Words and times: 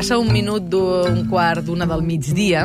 Passa 0.00 0.16
un 0.16 0.30
minut 0.32 0.64
d'un 0.64 1.26
quart 1.28 1.60
d'una 1.60 1.84
del 1.84 2.00
migdia 2.00 2.62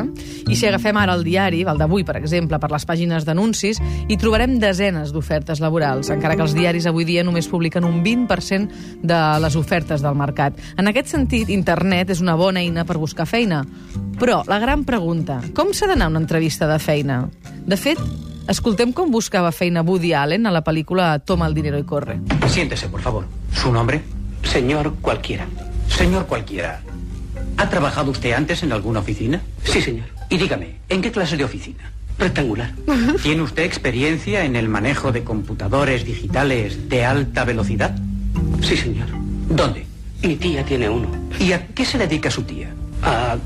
i 0.48 0.56
si 0.56 0.64
agafem 0.64 0.96
ara 0.96 1.12
el 1.18 1.20
diari, 1.20 1.58
el 1.68 1.76
d'avui, 1.76 2.00
per 2.08 2.14
exemple, 2.16 2.56
per 2.56 2.70
les 2.72 2.86
pàgines 2.88 3.26
d'anuncis, 3.28 3.76
hi 4.08 4.16
trobarem 4.16 4.54
desenes 4.56 5.12
d'ofertes 5.12 5.60
laborals, 5.60 6.08
encara 6.14 6.32
que 6.32 6.46
els 6.46 6.54
diaris 6.56 6.86
avui 6.88 7.04
dia 7.04 7.26
només 7.28 7.50
publiquen 7.52 7.84
un 7.84 7.98
20% 8.00 9.04
de 9.04 9.20
les 9.44 9.58
ofertes 9.60 10.00
del 10.00 10.16
mercat. 10.16 10.56
En 10.80 10.88
aquest 10.88 11.12
sentit, 11.12 11.52
internet 11.52 12.14
és 12.16 12.24
una 12.24 12.38
bona 12.40 12.64
eina 12.64 12.86
per 12.88 12.96
buscar 12.96 13.28
feina. 13.28 13.60
Però 14.16 14.40
la 14.48 14.56
gran 14.64 14.88
pregunta, 14.88 15.42
com 15.52 15.76
s'ha 15.76 15.92
d'anar 15.92 16.08
una 16.14 16.24
entrevista 16.24 16.64
de 16.72 16.80
feina? 16.80 17.26
De 17.68 17.76
fet, 17.76 18.00
escoltem 18.48 18.96
com 18.96 19.12
buscava 19.12 19.52
feina 19.52 19.84
Woody 19.84 20.16
Allen 20.16 20.48
a 20.48 20.56
la 20.56 20.64
pel·lícula 20.64 21.18
Toma 21.20 21.52
el 21.52 21.60
dinero 21.60 21.76
y 21.76 21.84
corre. 21.84 22.16
Siéntese, 22.48 22.88
por 22.88 23.02
favor. 23.02 23.28
¿Su 23.52 23.70
nombre? 23.70 24.00
Señor 24.42 24.94
cualquiera. 25.02 25.44
Señor 25.86 26.24
cualquiera. 26.24 26.80
¿Ha 27.56 27.70
trabajado 27.70 28.10
usted 28.10 28.32
antes 28.32 28.62
en 28.62 28.72
alguna 28.72 29.00
oficina? 29.00 29.40
Sí, 29.64 29.80
señor. 29.80 30.06
Y 30.28 30.36
dígame, 30.36 30.76
¿en 30.88 31.00
qué 31.00 31.10
clase 31.10 31.36
de 31.36 31.44
oficina? 31.44 31.90
Rectangular. 32.18 32.72
¿Tiene 33.22 33.42
usted 33.42 33.62
experiencia 33.64 34.44
en 34.44 34.56
el 34.56 34.68
manejo 34.68 35.12
de 35.12 35.24
computadores 35.24 36.04
digitales 36.04 36.88
de 36.88 37.04
alta 37.04 37.44
velocidad? 37.44 37.96
Sí, 38.62 38.76
señor. 38.76 39.08
¿Dónde? 39.48 39.86
Mi 40.22 40.36
tía 40.36 40.64
tiene 40.64 40.88
uno. 40.88 41.08
¿Y 41.38 41.52
a 41.52 41.66
qué 41.68 41.84
se 41.84 41.98
dedica 41.98 42.30
su 42.30 42.42
tía? 42.42 42.70
A 43.02 43.36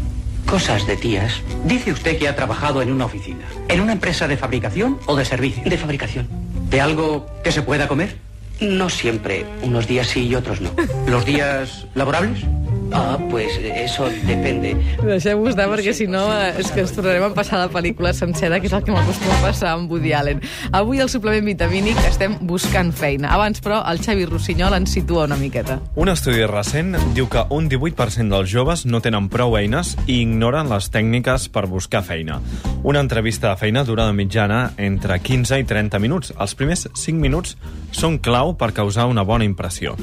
cosas 0.46 0.86
de 0.86 0.96
tías. 0.96 1.42
Dice 1.64 1.92
usted 1.92 2.18
que 2.18 2.28
ha 2.28 2.34
trabajado 2.34 2.82
en 2.82 2.90
una 2.92 3.04
oficina. 3.04 3.44
¿En 3.68 3.80
una 3.80 3.92
empresa 3.92 4.26
de 4.26 4.36
fabricación 4.36 4.98
o 5.06 5.14
de 5.16 5.24
servicio? 5.24 5.62
De 5.64 5.76
fabricación. 5.76 6.28
¿De 6.70 6.80
algo 6.80 7.26
que 7.44 7.52
se 7.52 7.62
pueda 7.62 7.86
comer? 7.86 8.16
No 8.60 8.90
siempre. 8.90 9.46
Unos 9.62 9.86
días 9.86 10.08
sí 10.08 10.26
y 10.26 10.34
otros 10.34 10.60
no. 10.60 10.70
¿Los 11.06 11.24
días 11.24 11.86
laborables? 11.94 12.44
Ah, 12.92 13.18
pues 13.30 13.52
eso 13.62 14.08
depende. 14.26 14.74
Deixem-ho 15.02 15.46
estar 15.48 15.68
perquè 15.70 15.92
si 15.94 16.06
no 16.10 16.24
eh, 16.34 16.50
és 16.58 16.70
que 16.74 16.82
ens 16.82 16.92
tornarem 16.94 17.28
a 17.28 17.30
passar 17.34 17.60
la 17.60 17.68
pel·lícula 17.70 18.12
sencera, 18.16 18.58
que 18.58 18.66
és 18.66 18.74
el 18.74 18.82
que 18.86 18.94
m'acostuma 18.94 19.36
a 19.36 19.42
passar 19.44 19.74
amb 19.76 19.90
Woody 19.92 20.12
Allen. 20.16 20.42
Avui 20.74 21.00
al 21.02 21.10
suplement 21.12 21.46
vitamínic 21.46 21.98
estem 22.08 22.34
buscant 22.48 22.90
feina. 22.96 23.30
Abans, 23.36 23.62
però, 23.62 23.80
el 23.90 24.02
Xavi 24.02 24.26
Rossinyol 24.26 24.74
ens 24.80 24.96
situa 24.96 25.28
una 25.28 25.38
miqueta. 25.38 25.78
Un 25.94 26.10
estudi 26.10 26.42
recent 26.50 26.96
diu 27.14 27.28
que 27.30 27.44
un 27.54 27.68
18% 27.70 28.34
dels 28.34 28.50
joves 28.50 28.84
no 28.86 29.02
tenen 29.04 29.30
prou 29.30 29.54
eines 29.60 29.94
i 30.06 30.20
ignoren 30.24 30.70
les 30.72 30.90
tècniques 30.90 31.46
per 31.54 31.66
buscar 31.70 32.02
feina. 32.06 32.40
Una 32.82 33.04
entrevista 33.04 33.52
de 33.52 33.60
feina 33.60 33.84
dura 33.84 34.08
de 34.08 34.16
mitjana 34.16 34.72
entre 34.78 35.20
15 35.20 35.60
i 35.62 35.68
30 35.68 36.02
minuts. 36.02 36.34
Els 36.38 36.56
primers 36.58 36.88
5 36.90 37.22
minuts 37.22 37.56
són 37.94 38.18
clau 38.18 38.54
per 38.58 38.72
causar 38.74 39.06
una 39.10 39.22
bona 39.26 39.46
impressió. 39.46 39.94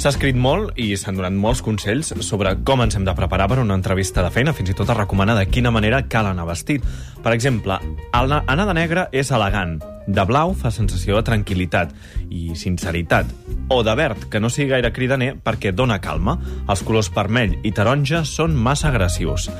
S'ha 0.00 0.12
escrit 0.14 0.36
molt 0.36 0.76
i 0.80 0.94
s'han 0.96 1.18
donat 1.18 1.36
molts 1.36 1.60
consells 1.64 2.14
sobre 2.30 2.52
com 2.62 2.84
ens 2.84 2.94
hem 2.94 3.02
de 3.06 3.14
preparar 3.18 3.48
per 3.50 3.58
una 3.58 3.74
entrevista 3.74 4.22
de 4.22 4.30
feina, 4.30 4.54
fins 4.54 4.70
i 4.70 4.74
tot 4.78 4.90
es 4.92 4.96
recomana 4.96 5.34
de 5.34 5.48
quina 5.50 5.72
manera 5.74 6.04
cal 6.06 6.28
anar 6.30 6.46
vestit. 6.46 6.84
Per 7.24 7.32
exemple, 7.34 7.80
anar 8.14 8.66
de 8.68 8.76
negre 8.76 9.08
és 9.10 9.32
elegant, 9.34 9.80
de 10.06 10.24
blau 10.26 10.54
fa 10.54 10.70
sensació 10.70 11.18
de 11.18 11.24
tranquil·litat 11.26 11.90
i 12.30 12.54
sinceritat, 12.58 13.28
o 13.70 13.82
de 13.86 13.94
verd, 13.98 14.28
que 14.30 14.40
no 14.40 14.50
sigui 14.50 14.70
gaire 14.70 14.92
cridaner 14.94 15.32
perquè 15.42 15.74
dona 15.74 15.98
calma. 16.02 16.38
Els 16.70 16.86
colors 16.86 17.10
vermell 17.14 17.58
i 17.66 17.74
taronja 17.74 18.22
són 18.24 18.54
massa 18.54 18.92
agressius. 18.94 19.50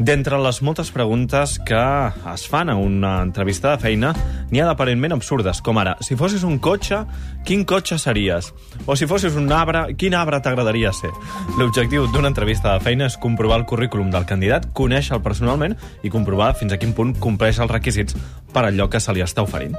D'entre 0.00 0.38
les 0.40 0.62
moltes 0.64 0.88
preguntes 0.96 1.58
que 1.68 1.80
es 2.32 2.46
fan 2.48 2.70
a 2.72 2.76
una 2.80 3.18
entrevista 3.20 3.74
de 3.74 3.82
feina, 3.82 4.14
n'hi 4.48 4.62
ha 4.62 4.68
d'aparentment 4.70 5.12
absurdes, 5.12 5.60
com 5.60 5.76
ara, 5.76 5.92
si 6.00 6.16
fossis 6.16 6.46
un 6.48 6.56
cotxe, 6.56 7.02
quin 7.44 7.66
cotxe 7.68 7.98
series? 8.00 8.48
O 8.88 8.96
si 8.96 9.04
fossis 9.10 9.36
un 9.36 9.52
arbre, 9.52 9.84
quin 10.00 10.16
arbre 10.16 10.40
t'agradaria 10.40 10.94
ser? 10.96 11.12
L'objectiu 11.60 12.08
d'una 12.08 12.32
entrevista 12.32 12.72
de 12.72 12.88
feina 12.88 13.10
és 13.12 13.20
comprovar 13.20 13.60
el 13.60 13.68
currículum 13.68 14.08
del 14.08 14.24
candidat, 14.24 14.70
conèixer-lo 14.72 15.20
personalment 15.20 15.76
i 16.00 16.08
comprovar 16.08 16.54
fins 16.56 16.72
a 16.72 16.80
quin 16.80 16.96
punt 16.96 17.18
compleix 17.20 17.60
els 17.60 17.76
requisits 17.76 18.16
per 18.54 18.64
al 18.64 18.80
lloc 18.80 18.96
que 18.96 19.04
se 19.04 19.12
li 19.12 19.20
està 19.20 19.44
oferint. 19.44 19.76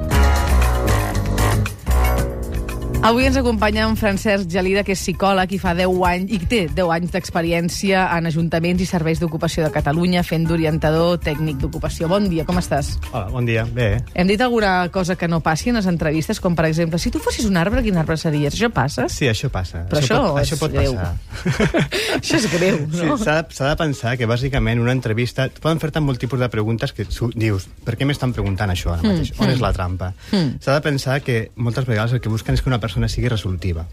Avui 3.04 3.26
ens 3.26 3.36
acompanya 3.36 3.88
en 3.90 3.96
Francesc 3.98 4.46
Gelida, 4.54 4.84
que 4.86 4.94
és 4.94 5.00
psicòleg 5.02 5.56
i 5.56 5.58
fa 5.60 5.72
10 5.74 5.90
anys 6.06 6.34
i 6.36 6.38
té 6.46 6.60
10 6.70 6.92
anys 6.94 7.10
d'experiència 7.16 8.04
en 8.14 8.28
ajuntaments 8.30 8.84
i 8.84 8.86
serveis 8.86 9.18
d'ocupació 9.20 9.64
de 9.66 9.72
Catalunya 9.74 10.22
fent 10.24 10.46
d'orientador 10.46 11.18
tècnic 11.20 11.58
d'ocupació. 11.64 12.06
Bon 12.12 12.28
dia, 12.30 12.46
com 12.46 12.60
estàs? 12.62 12.92
Hola, 13.10 13.32
bon 13.34 13.48
dia. 13.50 13.64
Bé. 13.66 14.04
Hem 14.14 14.30
dit 14.30 14.44
alguna 14.46 14.86
cosa 14.94 15.16
que 15.18 15.28
no 15.28 15.40
passi 15.42 15.72
en 15.74 15.80
les 15.80 15.88
entrevistes, 15.90 16.40
com 16.40 16.54
per 16.56 16.68
exemple, 16.70 17.00
si 17.02 17.10
tu 17.10 17.18
fossis 17.20 17.48
un 17.50 17.58
arbre, 17.58 17.82
quin 17.82 17.98
arbre 17.98 18.20
series? 18.22 18.54
Això 18.54 18.70
passa? 18.70 19.08
Sí, 19.10 19.26
això 19.26 19.50
passa. 19.50 19.82
Però 19.90 19.98
això 20.04 20.22
pot, 20.22 20.38
és 20.44 20.46
això 20.52 20.60
pot 20.62 20.78
greu. 20.78 20.94
passar. 20.94 21.90
Això 22.22 22.38
és 22.38 22.48
greu, 22.54 22.78
Sí, 22.92 23.06
no? 23.08 23.18
s'ha 23.18 23.40
de- 23.42 23.56
s'ha 23.56 23.70
de 23.72 23.76
pensar 23.82 24.14
que, 24.20 24.28
bàsicament, 24.30 24.78
una 24.80 24.92
entrevista... 24.94 25.50
Poden 25.62 25.80
fer-te 25.82 26.00
molt 26.06 26.20
tipus 26.22 26.40
de 26.40 26.50
preguntes 26.54 26.94
que 26.94 27.08
dius, 27.34 27.66
per 27.84 27.98
què 27.98 28.06
m'estan 28.06 28.32
preguntant 28.36 28.70
això 28.70 28.94
ara 28.94 29.02
mateix? 29.02 29.34
On 29.42 29.50
és 29.50 29.60
la 29.64 29.74
trampa? 29.74 30.14
S'ha 30.30 30.78
de 30.78 30.82
pensar 30.86 31.22
que 31.26 31.48
moltes 31.56 31.88
vegades 31.90 32.14
el 32.14 32.22
que 32.22 32.30
busquen 32.30 32.54
és 32.54 32.62
que 32.62 32.70
una 32.70 32.78
persona 32.78 32.91
sigui 33.10 33.30
resolutiva. 33.30 33.88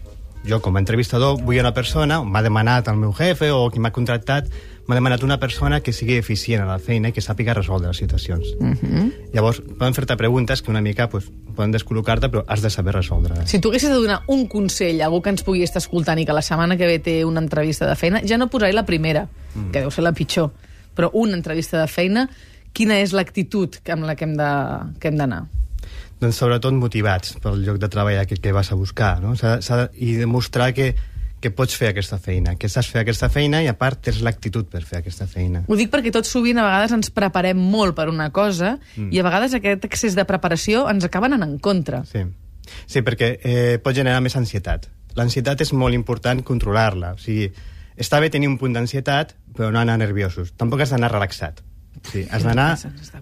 Jo, 0.47 0.61
com 0.63 0.77
a 0.77 0.79
entrevistador, 0.79 1.41
vull 1.43 1.59
una 1.59 1.73
persona, 1.75 2.21
m'ha 2.23 2.41
demanat 2.41 2.87
el 2.87 2.99
meu 2.99 3.11
jefe 3.13 3.49
o 3.51 3.67
qui 3.71 3.81
m'ha 3.83 3.91
contractat, 3.91 4.47
m'ha 4.87 4.95
demanat 4.95 5.21
una 5.21 5.37
persona 5.37 5.81
que 5.85 5.91
sigui 5.93 6.15
eficient 6.17 6.63
a 6.63 6.67
la 6.69 6.79
feina 6.79 7.11
i 7.11 7.13
que 7.13 7.21
sàpiga 7.21 7.53
resoldre 7.53 7.91
les 7.91 7.99
situacions. 7.99 8.55
Llavors, 9.35 9.59
poden 9.77 9.93
fer-te 9.93 10.15
preguntes 10.17 10.63
que 10.63 10.71
una 10.71 10.81
mica 10.81 11.09
pues, 11.11 11.27
poden 11.55 11.75
descol·locar-te, 11.75 12.31
però 12.31 12.45
has 12.47 12.63
de 12.63 12.71
saber 12.73 12.95
resoldre. 12.95 13.43
Si 13.51 13.59
tu 13.59 13.69
haguessis 13.69 13.91
de 13.91 13.99
donar 13.99 14.23
un 14.27 14.47
consell 14.47 15.03
a 15.03 15.09
algú 15.11 15.21
que 15.21 15.35
ens 15.35 15.43
pugui 15.43 15.61
estar 15.67 15.83
escoltant 15.83 16.23
i 16.23 16.25
que 16.25 16.33
la 16.33 16.45
setmana 16.45 16.79
que 16.79 16.87
ve 16.87 16.97
té 17.03 17.19
una 17.27 17.43
entrevista 17.43 17.85
de 17.89 17.99
feina, 17.99 18.23
ja 18.25 18.39
no 18.39 18.49
posaré 18.49 18.73
la 18.73 18.87
primera, 18.87 19.27
mm. 19.53 19.69
que 19.75 19.83
deu 19.83 19.91
ser 19.91 20.07
la 20.07 20.15
pitjor, 20.15 20.53
però 20.95 21.11
una 21.13 21.37
entrevista 21.37 21.83
de 21.83 21.87
feina, 21.91 22.29
quina 22.73 22.97
és 23.03 23.13
l'actitud 23.13 23.77
amb 23.91 24.07
la 24.07 24.15
que 24.15 24.25
hem 24.25 24.37
d'anar? 24.39 25.43
Doncs 26.19 26.39
sobretot 26.41 26.75
motivats 26.75 27.37
pel 27.39 27.61
lloc 27.63 27.77
de 27.79 27.87
treball 27.91 28.25
que, 28.27 28.35
que 28.35 28.51
vas 28.55 28.71
a 28.73 28.75
buscar, 28.75 29.19
no? 29.23 29.35
S'ha, 29.39 29.61
s'ha, 29.63 29.85
de- 29.85 30.03
I 30.03 30.17
demostrar 30.19 30.73
que, 30.75 30.91
que 31.39 31.51
pots 31.55 31.77
fer 31.79 31.93
aquesta 31.93 32.19
feina, 32.19 32.57
que 32.59 32.67
saps 32.67 32.89
fer 32.91 33.05
aquesta 33.05 33.29
feina 33.31 33.61
i 33.63 33.69
a 33.71 33.75
part 33.79 34.01
tens 34.09 34.19
l'actitud 34.25 34.67
per 34.67 34.83
fer 34.83 34.99
aquesta 34.99 35.27
feina. 35.31 35.63
Ho 35.67 35.79
dic 35.79 35.91
perquè 35.93 36.11
tot 36.11 36.27
sovint 36.27 36.59
a 36.59 36.67
vegades 36.67 36.95
ens 36.97 37.11
preparem 37.15 37.57
molt 37.59 37.95
per 37.95 38.09
una 38.11 38.29
cosa 38.35 38.75
mm. 38.97 39.09
i 39.15 39.19
a 39.21 39.25
vegades 39.25 39.55
aquest 39.55 39.87
excés 39.87 40.19
de 40.19 40.27
preparació 40.27 40.87
ens 40.91 41.07
acaba 41.07 41.31
anant 41.31 41.47
en 41.47 41.57
contra. 41.63 42.03
Sí, 42.09 42.25
sí 42.85 43.03
perquè 43.05 43.37
eh, 43.39 43.79
pot 43.83 43.95
generar 43.95 44.19
més 44.25 44.35
ansietat. 44.35 44.89
L'ansietat 45.15 45.63
és 45.63 45.71
molt 45.73 45.95
important 45.95 46.43
controlar-la. 46.45 47.15
O 47.15 47.21
sigui, 47.21 47.47
està 47.99 48.19
bé 48.19 48.29
tenir 48.31 48.51
un 48.51 48.59
punt 48.59 48.75
d'ansietat, 48.75 49.33
però 49.55 49.71
no 49.71 49.79
anar 49.79 49.97
nerviosos. 49.99 50.53
Tampoc 50.59 50.83
has 50.83 50.93
d'anar 50.93 51.09
relaxat. 51.11 51.63
Sí, 52.05 52.25
has 52.31 52.45
d'anar 52.45 52.71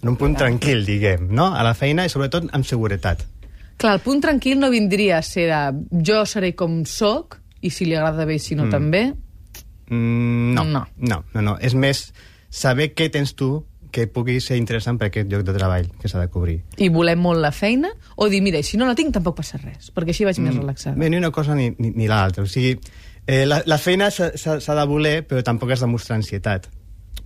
en 0.01 0.11
un 0.11 0.17
punt 0.19 0.37
tranquil, 0.37 0.85
diguem, 0.85 1.27
no? 1.33 1.49
a 1.55 1.63
la 1.65 1.73
feina 1.77 2.05
i 2.05 2.11
sobretot 2.13 2.49
amb 2.53 2.65
seguretat. 2.67 3.23
Clar, 3.77 3.93
el 3.97 4.01
punt 4.01 4.21
tranquil 4.23 4.59
no 4.59 4.71
vindria 4.73 5.19
a 5.19 5.25
ser 5.25 5.47
de 5.51 6.01
jo 6.05 6.23
seré 6.25 6.53
com 6.57 6.83
sóc 6.85 7.39
i 7.61 7.69
si 7.73 7.85
li 7.85 7.97
agrada 7.97 8.25
bé 8.25 8.37
i 8.37 8.41
si 8.41 8.57
no 8.57 8.65
mm. 8.65 8.73
també. 8.73 9.03
Mm, 9.89 10.53
no, 10.55 10.63
No. 10.65 10.85
no, 10.97 11.23
no, 11.33 11.41
no. 11.41 11.57
És 11.61 11.75
més 11.77 12.11
saber 12.49 12.93
què 12.95 13.09
tens 13.13 13.35
tu 13.37 13.65
que 13.91 14.07
pugui 14.11 14.39
ser 14.43 14.57
interessant 14.59 14.97
per 14.99 15.07
aquest 15.09 15.29
lloc 15.31 15.45
de 15.47 15.53
treball 15.55 15.87
que 16.01 16.09
s'ha 16.09 16.19
de 16.19 16.29
cobrir. 16.29 16.57
I 16.77 16.89
volem 16.93 17.21
molt 17.23 17.39
la 17.41 17.53
feina 17.55 17.89
o 18.15 18.27
dir, 18.29 18.41
mira, 18.45 18.61
si 18.63 18.77
no 18.77 18.85
la 18.89 18.95
tinc 18.97 19.13
tampoc 19.15 19.37
passa 19.39 19.59
res, 19.61 19.91
perquè 19.95 20.13
així 20.13 20.27
vaig 20.27 20.39
mm. 20.39 20.47
més 20.49 20.57
relaxada. 20.57 20.97
Bé, 20.99 21.09
ni 21.09 21.21
una 21.21 21.31
cosa 21.31 21.55
ni, 21.55 21.69
ni, 21.77 21.93
ni 21.95 22.09
l'altra. 22.09 22.43
O 22.43 22.51
sigui, 22.51 22.75
eh, 23.25 23.45
la, 23.45 23.61
la 23.65 23.77
feina 23.77 24.09
s'ha 24.11 24.57
de 24.59 24.85
voler, 24.89 25.21
però 25.27 25.43
tampoc 25.45 25.71
has 25.73 25.85
de 25.85 25.89
mostrar 25.91 26.17
ansietat. 26.19 26.67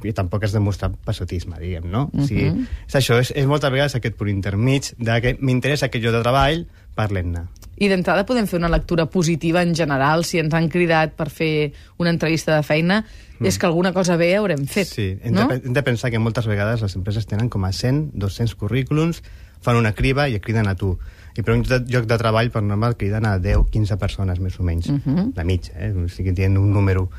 I 0.06 0.14
tampoc 0.18 0.44
has 0.46 0.54
de 0.56 0.62
mostrar 0.64 0.92
passotisme, 1.06 1.60
diguem, 1.62 1.88
no? 1.92 2.10
O 2.14 2.28
sigui, 2.28 2.66
és 2.88 2.96
això, 3.00 3.20
és, 3.22 3.34
és 3.36 3.48
moltes 3.50 3.72
vegades 3.72 3.96
aquest 3.98 4.16
punt 4.20 4.32
intermig 4.32 4.94
de 4.98 5.18
que 5.24 5.36
m'interessa 5.40 5.90
aquest 5.90 6.04
lloc 6.04 6.16
de 6.18 6.24
treball, 6.24 6.64
parlem-ne. 6.96 7.46
I 7.82 7.90
d'entrada 7.90 8.28
podem 8.30 8.46
fer 8.46 8.60
una 8.60 8.70
lectura 8.70 9.08
positiva 9.10 9.64
en 9.66 9.74
general, 9.74 10.26
si 10.28 10.38
ens 10.38 10.54
han 10.54 10.68
cridat 10.70 11.16
per 11.18 11.32
fer 11.34 11.72
una 11.98 12.12
entrevista 12.14 12.54
de 12.56 12.66
feina, 12.68 13.00
mm. 13.40 13.48
és 13.50 13.58
que 13.58 13.66
alguna 13.66 13.94
cosa 13.94 14.18
bé 14.22 14.36
haurem 14.38 14.68
fet, 14.70 14.92
Sí, 14.92 15.08
hem, 15.22 15.34
no? 15.34 15.48
de, 15.50 15.62
hem 15.66 15.74
de 15.74 15.84
pensar 15.84 16.12
que 16.14 16.22
moltes 16.22 16.46
vegades 16.46 16.84
les 16.86 16.98
empreses 17.00 17.26
tenen 17.26 17.50
com 17.50 17.66
a 17.66 17.72
100, 17.74 18.12
200 18.14 18.54
currículums, 18.60 19.24
fan 19.62 19.78
una 19.78 19.94
criba 19.98 20.28
i 20.30 20.38
et 20.38 20.46
criden 20.46 20.70
a 20.70 20.76
tu. 20.76 20.96
I 21.38 21.46
per 21.46 21.56
un 21.56 21.64
lloc 21.64 22.08
de 22.10 22.18
treball, 22.20 22.52
per 22.52 22.64
normal, 22.66 22.98
criden 23.00 23.26
a 23.30 23.38
10, 23.40 23.70
15 23.72 23.98
persones, 24.02 24.42
més 24.44 24.60
o 24.60 24.64
menys. 24.68 24.90
Uh 24.90 25.00
-huh. 25.00 25.32
La 25.36 25.46
mitja, 25.46 25.74
eh? 25.80 25.94
O 25.94 26.10
sigui, 26.10 26.34
tenen 26.34 26.58
un 26.58 26.74
número. 26.74 27.10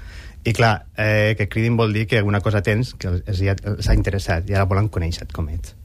I 0.45 0.53
clar, 0.53 0.87
eh, 0.99 1.35
que 1.39 1.49
cridin 1.49 1.77
vol 1.79 1.93
dir 1.95 2.07
que 2.11 2.19
alguna 2.19 2.41
cosa 2.43 2.63
tens 2.63 2.95
que 2.99 3.09
els, 3.09 3.23
els, 3.29 3.89
ha 3.89 3.95
interessat 3.95 4.49
i 4.51 4.57
ara 4.57 4.67
volen 4.67 4.89
conèixer 4.91 5.29
com 5.33 5.49
ets. 5.53 5.77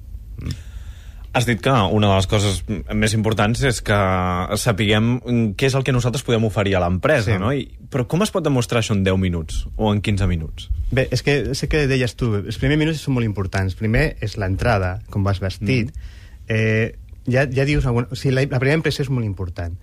Has 1.37 1.45
dit 1.45 1.59
que 1.61 1.69
una 1.69 2.07
de 2.09 2.15
les 2.15 2.25
coses 2.25 2.63
més 2.97 3.13
importants 3.13 3.61
és 3.69 3.83
que 3.85 3.97
sapiguem 4.57 5.19
què 5.59 5.67
és 5.69 5.75
el 5.77 5.83
que 5.85 5.93
nosaltres 5.93 6.23
podem 6.25 6.47
oferir 6.47 6.73
a 6.77 6.81
l'empresa, 6.81 7.35
Sí. 7.35 7.37
no? 7.37 7.51
I, 7.53 7.67
però 7.91 8.07
com 8.09 8.23
es 8.25 8.31
pot 8.33 8.43
demostrar 8.43 8.81
això 8.81 8.95
en 8.95 9.03
10 9.05 9.19
minuts 9.21 9.67
o 9.75 9.91
en 9.93 10.01
15 10.01 10.25
minuts? 10.27 10.69
Bé, 10.89 11.07
és 11.11 11.21
que 11.21 11.53
sé 11.53 11.69
que 11.69 11.85
deies 11.85 12.15
tu, 12.17 12.33
els 12.39 12.57
primers 12.57 12.79
minuts 12.79 13.03
són 13.03 13.13
molt 13.13 13.27
importants. 13.27 13.75
Primer 13.77 14.15
és 14.21 14.37
l'entrada, 14.41 15.01
com 15.11 15.23
vas 15.23 15.39
vestit. 15.43 15.91
Mm. 15.93 16.15
Eh, 16.47 16.95
ja, 17.27 17.45
ja 17.51 17.65
dius... 17.67 17.85
Alguna... 17.85 18.07
O 18.11 18.17
sigui, 18.17 18.33
la, 18.35 18.45
la 18.49 18.61
primera 18.61 18.79
impressió 18.79 19.05
és 19.05 19.11
molt 19.13 19.27
important. 19.27 19.75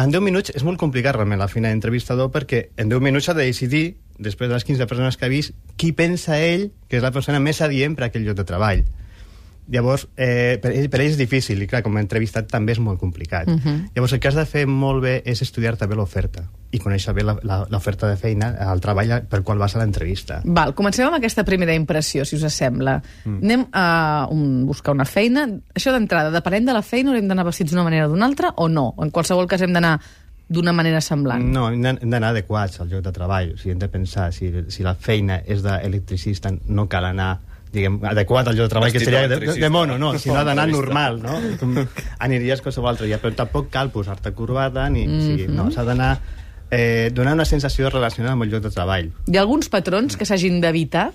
En 0.00 0.14
10 0.14 0.24
minuts 0.24 0.54
és 0.54 0.64
molt 0.66 0.80
complicat 0.80 1.16
realment 1.18 1.42
la 1.42 1.50
feina 1.50 1.72
d'entrevistador 1.72 2.30
perquè 2.34 2.68
en 2.80 2.92
10 2.92 3.04
minuts 3.04 3.28
ha 3.28 3.36
de 3.36 3.46
decidir, 3.46 3.84
després 4.18 4.48
de 4.48 4.56
les 4.56 4.66
15 4.66 4.88
persones 4.90 5.18
que 5.18 5.26
ha 5.26 5.32
vist, 5.32 5.54
qui 5.76 5.92
pensa 5.92 6.38
ell 6.38 6.70
que 6.88 7.00
és 7.00 7.04
la 7.04 7.12
persona 7.14 7.42
més 7.42 7.60
adient 7.64 7.98
per 7.98 8.06
a 8.06 8.12
aquell 8.12 8.26
lloc 8.26 8.38
de 8.38 8.46
treball. 8.48 8.84
Llavors, 9.66 10.08
eh, 10.16 10.58
per, 10.60 10.72
ell, 10.72 10.90
per 10.92 11.00
ell 11.00 11.10
és 11.12 11.16
difícil, 11.16 11.62
i 11.62 11.66
clar, 11.66 11.80
com 11.82 11.96
a 11.96 12.00
entrevistat 12.02 12.46
també 12.52 12.72
és 12.72 12.78
molt 12.84 12.98
complicat. 13.00 13.48
Uh 13.48 13.54
-huh. 13.56 13.88
Llavors, 13.94 14.12
el 14.12 14.20
que 14.20 14.28
has 14.28 14.34
de 14.34 14.44
fer 14.44 14.66
molt 14.66 15.02
bé 15.02 15.22
és 15.24 15.40
estudiar-te 15.42 15.86
bé 15.86 15.94
l'oferta 15.94 16.42
i 16.70 16.78
conèixer 16.78 17.14
bé 17.14 17.22
la- 17.22 17.38
la- 17.42 17.66
l'oferta 17.70 18.08
de 18.08 18.16
feina, 18.16 18.56
el 18.72 18.80
treball 18.80 19.22
pel 19.28 19.42
qual 19.42 19.58
vas 19.58 19.74
a 19.76 19.78
l'entrevista. 19.78 20.42
Val, 20.44 20.74
comencem 20.74 21.06
amb 21.06 21.14
aquesta 21.16 21.44
primera 21.44 21.72
impressió, 21.74 22.24
si 22.24 22.36
us 22.36 22.52
sembla. 22.52 23.02
Mm. 23.24 23.38
Anem 23.44 23.66
a 23.72 24.26
un, 24.30 24.66
buscar 24.66 24.92
una 24.92 25.04
feina. 25.04 25.46
Això 25.74 25.92
d'entrada, 25.92 26.30
depenent 26.30 26.66
de 26.66 26.72
la 26.72 26.82
feina, 26.82 27.10
haurem 27.10 27.28
d'anar 27.28 27.44
vestits 27.44 27.70
d'una 27.70 27.84
manera 27.84 28.06
o 28.06 28.08
d'una 28.10 28.26
altra 28.26 28.52
o 28.56 28.68
no? 28.68 28.94
En 28.98 29.10
qualsevol 29.10 29.46
cas 29.46 29.62
hem 29.62 29.72
d'anar 29.72 30.00
d'una 30.48 30.72
manera 30.72 31.00
semblant. 31.00 31.42
No, 31.42 31.68
hem 31.70 31.80
d'anar 31.80 32.02
hem 32.02 32.10
d'anar 32.10 32.28
adequats 32.30 32.78
al 32.80 32.88
lloc 32.90 33.02
de 33.02 33.12
treball. 33.12 33.52
O 33.54 33.56
sigui, 33.56 33.70
hem 33.70 33.78
de 33.78 33.88
pensar, 33.88 34.30
si, 34.32 34.52
si 34.68 34.82
la 34.82 34.94
feina 34.94 35.40
és 35.46 35.62
d'electricista, 35.62 36.50
no 36.66 36.86
cal 36.88 37.04
anar 37.06 37.38
diguem, 37.74 37.98
adequat 38.06 38.48
al 38.48 38.56
lloc 38.56 38.68
de 38.68 38.72
treball, 38.72 38.92
que 38.94 39.02
seria 39.02 39.26
de, 39.28 39.40
de, 39.50 39.70
mono, 39.70 39.98
no? 39.98 40.14
Si 40.18 40.30
no, 40.30 40.38
ha 40.40 40.44
d'anar 40.46 40.68
normal, 40.70 41.20
no? 41.22 41.36
Com 41.60 41.76
aniries 42.26 42.62
qualsevol 42.64 42.92
altre 42.94 43.10
dia. 43.10 43.18
Però 43.22 43.34
tampoc 43.44 43.68
cal 43.74 43.92
posar-te 43.94 44.32
corbata, 44.32 44.88
ni... 44.88 45.06
Mm 45.06 45.12
-hmm. 45.12 45.20
o 45.20 45.26
sigui, 45.26 45.48
no, 45.50 45.70
s'ha 45.74 45.84
d'anar 45.84 46.12
eh, 46.70 47.10
donar 47.12 47.34
una 47.34 47.44
sensació 47.44 47.90
relacionada 47.90 48.34
amb 48.34 48.44
el 48.44 48.50
lloc 48.50 48.62
de 48.62 48.70
treball. 48.70 49.12
Hi 49.26 49.36
ha 49.36 49.40
alguns 49.44 49.68
patrons 49.68 50.16
que 50.16 50.26
s'hagin 50.26 50.60
d'evitar? 50.60 51.10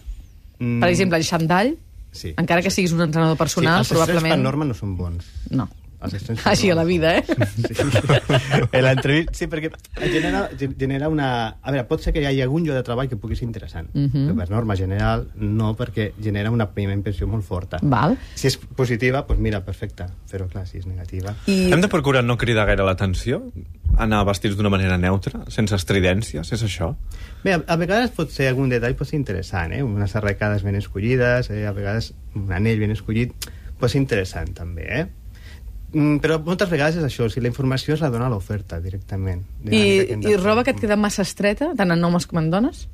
Mm, 0.60 0.80
Per 0.80 0.90
exemple, 0.90 1.18
el 1.18 1.24
xandall, 1.24 1.76
sí. 2.12 2.34
encara 2.38 2.62
que 2.62 2.72
siguis 2.72 2.94
un 2.94 3.02
entrenador 3.02 3.38
personal, 3.38 3.84
sí, 3.84 3.94
els 3.94 3.98
probablement... 3.98 4.36
per 4.36 4.44
norma 4.44 4.66
no 4.66 4.74
són 4.78 4.96
bons. 4.98 5.26
No. 5.50 5.68
Així 6.01 6.69
a 6.72 6.75
norma. 6.75 6.81
la 6.81 6.84
vida, 6.88 7.18
eh? 7.18 7.24
Sí. 7.25 7.74
En 8.72 8.84
l'entrevista, 8.86 9.34
sí, 9.36 9.48
perquè 9.51 9.72
genera, 10.12 10.46
genera 10.80 11.10
una... 11.12 11.30
A 11.62 11.72
veure, 11.74 11.86
pot 11.90 12.01
ser 12.04 12.13
que 12.16 12.22
hi 12.22 12.28
hagi 12.30 12.42
algun 12.46 12.63
lloc 12.68 12.78
de 12.78 12.84
treball 12.88 13.10
que 13.12 13.18
pugui 13.19 13.36
ser 13.36 13.46
interessant, 13.48 13.90
uh 13.94 14.00
Mhm. 14.00 14.10
-huh. 14.13 14.28
però 14.30 14.38
per 14.38 14.50
norma 14.50 14.75
general 14.75 15.28
no, 15.36 15.75
perquè 15.75 16.13
genera 16.22 16.51
una 16.51 16.69
primera 16.72 16.96
impressió 16.96 17.28
molt 17.28 17.44
forta. 17.44 17.80
Val. 17.81 18.18
Si 18.36 18.48
és 18.48 18.57
positiva, 18.57 19.25
doncs 19.28 19.40
mira, 19.42 19.62
perfecte, 19.66 20.06
però 20.31 20.48
clar, 20.48 20.66
si 20.68 20.78
és 20.78 20.86
negativa... 20.86 21.36
I 21.48 21.72
Hem 21.72 21.81
de 21.81 21.88
procurar 21.88 22.24
no 22.24 22.38
cridar 22.38 22.66
gaire 22.66 22.84
l'atenció? 22.84 23.52
Anar 23.98 24.24
vestits 24.25 24.56
d'una 24.56 24.69
manera 24.69 24.98
neutra, 24.98 25.44
sense 25.50 25.75
estridències, 25.75 26.52
és 26.54 26.63
això? 26.63 26.95
Bé, 27.44 27.54
a, 27.54 27.63
a 27.68 27.75
vegades 27.75 28.12
pot 28.12 28.30
ser 28.31 28.48
algun 28.48 28.69
detall 28.69 28.95
pot 28.95 29.07
ser 29.07 29.18
interessant, 29.18 29.74
eh? 29.74 29.81
Unes 29.84 30.16
arracades 30.16 30.63
ben 30.63 30.75
escollides, 30.75 31.50
eh? 31.50 31.66
a 31.68 31.72
vegades 31.72 32.13
un 32.36 32.52
anell 32.52 32.80
ben 32.80 32.92
escollit, 32.92 33.34
pot 33.80 33.90
ser 33.90 34.00
interessant 34.02 34.54
també, 34.54 34.86
eh? 35.02 35.07
Mm, 35.94 36.18
però 36.22 36.38
moltes 36.46 36.70
vegades 36.70 36.98
és 36.98 37.04
això, 37.04 37.30
si 37.30 37.42
la 37.42 37.48
informació 37.50 37.96
es 37.96 38.02
la 38.02 38.10
dona 38.14 38.28
a 38.28 38.30
l'oferta 38.30 38.80
directament. 38.80 39.42
I, 39.66 40.06
que 40.22 40.32
i 40.32 40.36
roba 40.38 40.64
que 40.64 40.72
et 40.72 40.80
queda 40.80 40.96
massa 40.96 41.24
estreta, 41.26 41.72
tant 41.78 41.92
en 41.92 42.04
homes 42.04 42.28
com 42.30 42.38
en 42.40 42.50
dones? 42.52 42.88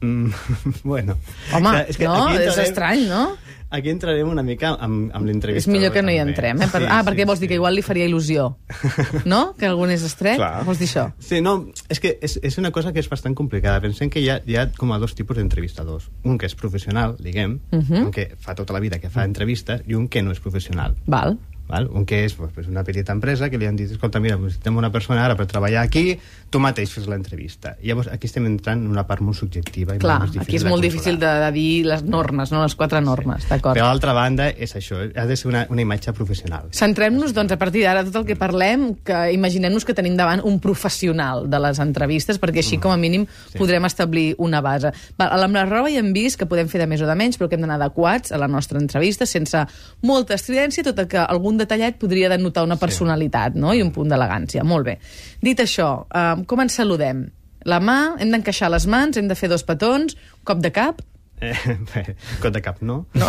Mm, 0.00 0.30
bueno. 0.84 1.16
Home, 1.54 1.62
no? 1.62 1.76
aquí 1.78 1.90
És 1.90 1.98
entrarem- 2.00 2.62
estrany, 2.68 3.08
no? 3.08 3.24
Aquí 3.72 3.88
entrarem 3.88 4.28
una 4.28 4.42
mica 4.44 4.74
amb, 4.74 5.06
amb 5.16 5.24
És 5.24 5.30
l'entrevista. 5.30 5.70
millor 5.72 5.92
que 5.94 6.02
no 6.02 6.10
hi 6.12 6.18
entrem, 6.20 6.60
eh? 6.60 6.66
Per... 6.68 6.82
Sí, 6.82 6.88
ah, 6.90 6.98
sí, 7.00 7.06
perquè 7.08 7.24
vols 7.24 7.40
dir 7.40 7.46
sí. 7.46 7.48
que 7.48 7.54
igual 7.56 7.72
li 7.74 7.80
faria 7.80 8.04
il·lusió, 8.04 8.50
no? 9.32 9.54
Que 9.56 9.64
algun 9.70 9.90
és 9.94 10.02
estret? 10.04 10.36
Clar. 10.36 10.60
Vols 10.68 10.78
dir 10.82 10.90
això? 10.90 11.06
Sí, 11.18 11.40
no, 11.40 11.54
és 11.88 11.98
que 12.02 12.18
és, 12.20 12.34
és 12.44 12.58
una 12.60 12.70
cosa 12.70 12.92
que 12.92 13.00
és 13.00 13.08
bastant 13.08 13.32
complicada. 13.34 13.80
Pensem 13.80 14.10
que 14.12 14.20
hi 14.20 14.28
ha, 14.28 14.42
hi 14.44 14.58
ha 14.60 14.66
com 14.76 14.92
a 14.92 14.98
dos 15.00 15.14
tipus 15.16 15.38
d'entrevistadors. 15.40 16.10
Un 16.28 16.36
que 16.36 16.50
és 16.50 16.54
professional, 16.54 17.16
diguem, 17.18 17.60
uh 17.70 17.76
Mhm. 17.78 17.86
-huh. 17.88 18.04
un 18.04 18.10
que 18.12 18.34
fa 18.38 18.54
tota 18.54 18.74
la 18.74 18.80
vida 18.80 18.98
que 19.00 19.08
fa 19.08 19.24
entrevistes, 19.24 19.80
i 19.88 19.94
un 19.94 20.06
que 20.08 20.20
no 20.22 20.32
és 20.32 20.40
professional. 20.40 20.94
Val. 21.06 21.38
Val? 21.68 21.88
Un 21.92 22.04
que 22.04 22.24
és 22.26 22.34
pues, 22.34 22.66
una 22.68 22.82
petita 22.84 23.12
empresa 23.12 23.48
que 23.50 23.58
li 23.58 23.66
han 23.66 23.76
dit, 23.76 23.90
escolta, 23.90 24.20
mira, 24.20 24.36
necessitem 24.36 24.76
una 24.76 24.90
persona 24.92 25.24
ara 25.24 25.36
per 25.38 25.46
treballar 25.50 25.82
aquí, 25.86 26.18
tu 26.52 26.60
mateix 26.60 26.90
fes 26.92 27.06
l'entrevista. 27.08 27.76
I 27.80 27.88
llavors 27.92 28.10
aquí 28.12 28.28
estem 28.28 28.44
entrant 28.46 28.82
en 28.82 28.90
una 28.90 29.06
part 29.08 29.22
molt 29.24 29.38
subjectiva. 29.38 29.96
I 29.96 30.02
Clar, 30.02 30.18
molt 30.26 30.40
aquí 30.42 30.58
és 30.58 30.66
molt 30.68 30.84
difícil 30.84 31.18
de, 31.22 31.30
de 31.46 31.50
dir 31.54 31.86
les 31.88 32.02
normes, 32.04 32.52
no? 32.52 32.60
Les 32.62 32.74
quatre 32.76 33.00
normes, 33.00 33.46
d'acord. 33.48 33.78
Per 33.78 33.86
l'altra 33.86 34.12
banda, 34.12 34.50
és 34.52 34.74
això, 34.76 35.00
ha 35.00 35.26
de 35.28 35.36
ser 35.38 35.48
una, 35.48 35.64
una 35.72 35.84
imatge 35.84 36.12
professional. 36.12 36.68
Centrem-nos, 36.76 37.32
doncs, 37.32 37.54
a 37.54 37.58
partir 37.60 37.86
d'ara, 37.86 38.04
tot 38.04 38.20
el 38.20 38.26
que 38.28 38.36
parlem, 38.36 38.90
que 39.06 39.22
imaginem-nos 39.32 39.86
que 39.88 39.96
tenim 39.96 40.18
davant 40.18 40.42
un 40.44 40.58
professional 40.60 41.48
de 41.48 41.62
les 41.62 41.80
entrevistes, 41.82 42.40
perquè 42.42 42.60
així, 42.60 42.78
com 42.82 42.92
a 42.92 42.98
mínim, 43.00 43.26
Sí. 43.52 43.58
podrem 43.58 43.84
establir 43.84 44.34
una 44.38 44.60
base. 44.60 44.92
Val, 45.18 45.42
amb 45.44 45.56
la 45.56 45.64
roba 45.66 45.90
ja 45.90 46.00
hem 46.00 46.12
vist 46.12 46.38
que 46.38 46.46
podem 46.46 46.68
fer 46.68 46.80
de 46.80 46.86
més 46.86 47.00
o 47.02 47.06
de 47.06 47.14
menys, 47.14 47.38
però 47.38 47.48
que 47.48 47.56
hem 47.56 47.64
d'anar 47.64 47.80
adequats 47.80 48.32
a 48.32 48.38
la 48.38 48.48
nostra 48.48 48.78
entrevista, 48.80 49.26
sense 49.26 49.64
molta 50.02 50.34
estridència, 50.34 50.84
tot 50.84 51.00
que 51.08 51.18
algun 51.18 51.51
detallet 51.58 51.98
podria 52.00 52.28
denotar 52.32 52.64
una 52.64 52.76
personalitat 52.80 53.54
no? 53.54 53.72
i 53.74 53.82
un 53.82 53.92
punt 53.92 54.08
d'elegància. 54.12 54.64
Molt 54.64 54.84
bé. 54.86 54.98
Dit 55.42 55.60
això, 55.60 56.06
eh, 56.14 56.42
com 56.46 56.60
ens 56.60 56.74
saludem? 56.80 57.26
La 57.64 57.78
mà, 57.80 58.16
hem 58.18 58.30
d'encaixar 58.34 58.70
les 58.74 58.86
mans, 58.90 59.16
hem 59.16 59.28
de 59.30 59.34
fer 59.38 59.48
dos 59.52 59.62
petons, 59.62 60.16
cop 60.44 60.58
de 60.64 60.70
cap, 60.72 61.02
Eh, 61.42 61.56
bé, 61.90 62.14
cot 62.38 62.52
de 62.54 62.60
cap, 62.62 62.76
no? 62.86 63.00
no? 63.18 63.26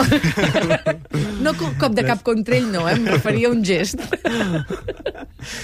no 1.41 1.53
co- 1.57 1.71
cop 1.81 1.95
de 1.97 2.03
cap 2.05 2.19
contra 2.21 2.59
ell, 2.59 2.67
no, 2.69 2.83
eh? 2.87 2.93
em 2.93 3.07
referia 3.09 3.47
a 3.49 3.51
un 3.55 3.63
gest. 3.65 3.97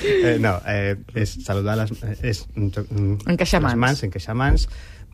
Eh, 0.01 0.37
no, 0.41 0.55
eh, 0.67 0.95
és 1.13 1.35
saludar 1.45 1.77
les... 1.77 1.91
eh, 2.03 2.15
És, 2.31 2.41
mm, 2.55 3.29
Encaixar 3.35 3.61
les 3.61 3.69
mans. 3.69 3.77
mans, 3.83 4.03
encaixar 4.07 4.35
mans, 4.35 4.65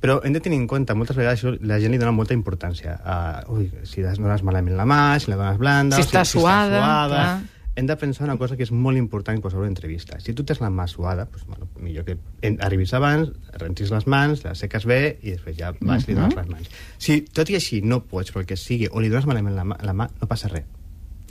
però 0.05 0.19
hem 0.23 0.33
de 0.35 0.39
tenir 0.39 0.59
en 0.61 0.67
compte, 0.69 0.93
moltes 0.93 1.17
vegades 1.17 1.41
la 1.65 1.79
gent 1.81 1.95
li 1.95 1.97
dona 1.97 2.13
molta 2.13 2.35
importància 2.37 2.99
a, 3.01 3.17
ui, 3.49 3.65
si 3.89 4.05
les 4.05 4.21
dones 4.21 4.43
malament 4.45 4.77
la 4.77 4.85
mà, 4.85 5.17
si 5.17 5.31
la 5.31 5.39
dones 5.39 5.57
blanda... 5.57 5.97
Si 5.97 6.05
o 6.05 6.05
està 6.05 6.21
suada, 6.29 6.81
clar. 7.09 7.27
Hem 7.75 7.89
de 7.89 7.95
pensar 7.99 8.23
una 8.23 8.37
cosa 8.39 8.55
que 8.55 8.63
és 8.63 8.71
molt 8.71 8.95
important 8.95 9.35
en 9.35 9.41
qualsevol 9.43 9.65
entrevista. 9.67 10.15
Si 10.23 10.31
tu 10.37 10.45
tens 10.47 10.61
la 10.63 10.69
mà 10.71 10.85
suada, 10.87 11.25
doncs, 11.27 11.43
bueno, 11.49 11.67
millor 11.81 12.05
que 12.07 12.15
arribis 12.63 12.93
abans, 12.95 13.33
rentis 13.59 13.91
les 13.91 14.05
mans, 14.07 14.45
les 14.45 14.63
seques 14.63 14.85
bé 14.87 14.99
i 15.25 15.33
després 15.33 15.57
ja 15.57 15.73
vas 15.81 16.05
i 16.05 16.13
li 16.13 16.19
dones 16.21 16.37
les 16.37 16.53
mans. 16.53 16.71
Si 17.01 17.19
tot 17.35 17.49
i 17.51 17.57
així 17.57 17.81
no 17.83 17.99
pots, 18.05 18.31
pel 18.31 18.45
que 18.47 18.55
sigui, 18.55 18.87
o 18.87 19.03
li 19.03 19.11
dones 19.11 19.27
malament 19.27 19.57
la 19.57 19.65
mà, 19.67 19.81
la 19.83 19.97
mà 19.97 20.07
no 20.21 20.29
passa 20.29 20.53
res. 20.53 20.69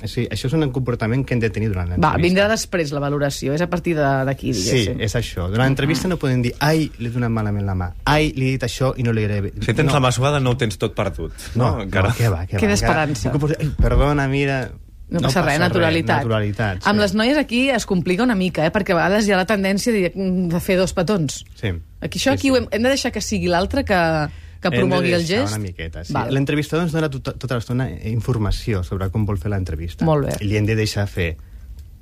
Sigui, 0.02 0.26
això 0.28 0.48
és 0.50 0.52
un 0.52 0.70
comportament 0.74 1.22
que 1.24 1.34
hem 1.34 1.40
de 1.40 1.48
tenir 1.50 1.68
durant 1.70 1.86
Va, 1.88 1.94
l'entrevista. 1.94 2.18
vindrà 2.26 2.48
després 2.50 2.90
la 2.92 3.00
valoració, 3.00 3.54
és 3.54 3.60
a 3.62 3.68
partir 3.70 3.94
de- 3.96 4.24
d'aquí, 4.26 4.52
Sí, 4.52 4.62
diguéssim. 4.62 5.00
és 5.00 5.14
això. 5.14 5.48
Durant 5.48 5.68
l'entrevista 5.68 6.08
no 6.08 6.16
podem 6.18 6.42
dir 6.42 6.52
ai, 6.58 6.90
li 6.98 7.06
he 7.06 7.10
donat 7.10 7.30
malament 7.30 7.64
la 7.64 7.74
mà, 7.74 7.92
ai, 8.04 8.32
li 8.36 8.48
he 8.48 8.50
dit 8.58 8.62
això 8.64 8.92
i 8.98 9.02
no 9.02 9.12
li 9.12 9.24
agrada 9.24 9.40
bé. 9.42 9.52
Si 9.60 9.72
tens 9.72 9.86
no. 9.86 9.92
la 9.92 10.00
mà 10.00 10.12
suada 10.12 10.40
no 10.40 10.50
ho 10.50 10.56
tens 10.56 10.76
tot 10.76 10.94
perdut. 10.94 11.32
No, 11.54 11.76
No, 11.76 11.82
encara. 11.82 12.08
no, 12.08 12.14
què 12.14 12.28
va, 12.28 12.42
què 12.44 12.54
va. 12.54 12.58
Queda 12.60 12.74
encara- 12.74 13.04
esperança. 13.06 13.30
Dir, 13.32 13.56
Ai, 13.60 13.70
perdona, 13.80 14.28
mira... 14.28 14.70
No 15.08 15.20
passa 15.20 15.42
res, 15.42 15.58
naturalitat. 15.60 16.16
naturalitat, 16.24 16.82
sí. 16.82 16.88
Amb 16.90 16.98
les 16.98 17.14
noies 17.14 17.36
aquí 17.38 17.68
es 17.70 17.84
complica 17.86 18.22
una 18.24 18.34
mica, 18.34 18.64
eh? 18.66 18.72
perquè 18.72 18.92
a 18.92 18.96
vegades 18.96 19.28
hi 19.28 19.32
ha 19.32 19.36
la 19.36 19.46
tendència 19.46 19.92
de, 19.92 20.10
de 20.14 20.60
fer 20.60 20.76
dos 20.78 20.92
petons. 20.92 21.44
Sí. 21.54 21.68
Aquí 22.00 22.18
això 22.18 22.30
Sí, 22.32 22.34
aquí 22.34 22.40
sí. 22.48 22.50
ho 22.50 22.56
hem, 22.56 22.66
hem 22.72 22.82
de 22.82 22.88
deixar 22.88 23.12
que 23.12 23.20
sigui 23.20 23.46
l'altre 23.46 23.84
que, 23.84 24.28
que 24.64 24.72
promogui 24.74 25.12
Hem 25.12 25.18
el 25.20 25.26
gest. 25.28 25.52
Una 25.52 25.60
miqueta, 25.62 26.04
sí. 26.08 26.14
L'entrevistador 26.34 26.86
ens 26.88 26.94
dona 26.96 27.10
tota, 27.12 27.36
tota 27.38 27.58
l'estona 27.60 27.88
informació 28.10 28.82
sobre 28.86 29.10
com 29.12 29.26
vol 29.28 29.38
fer 29.40 29.52
l'entrevista. 29.52 30.06
Molt 30.08 30.30
bé. 30.30 30.38
I 30.40 30.48
li 30.48 30.56
hem 30.60 30.66
de 30.68 30.76
deixar 30.78 31.04
fer 31.10 31.34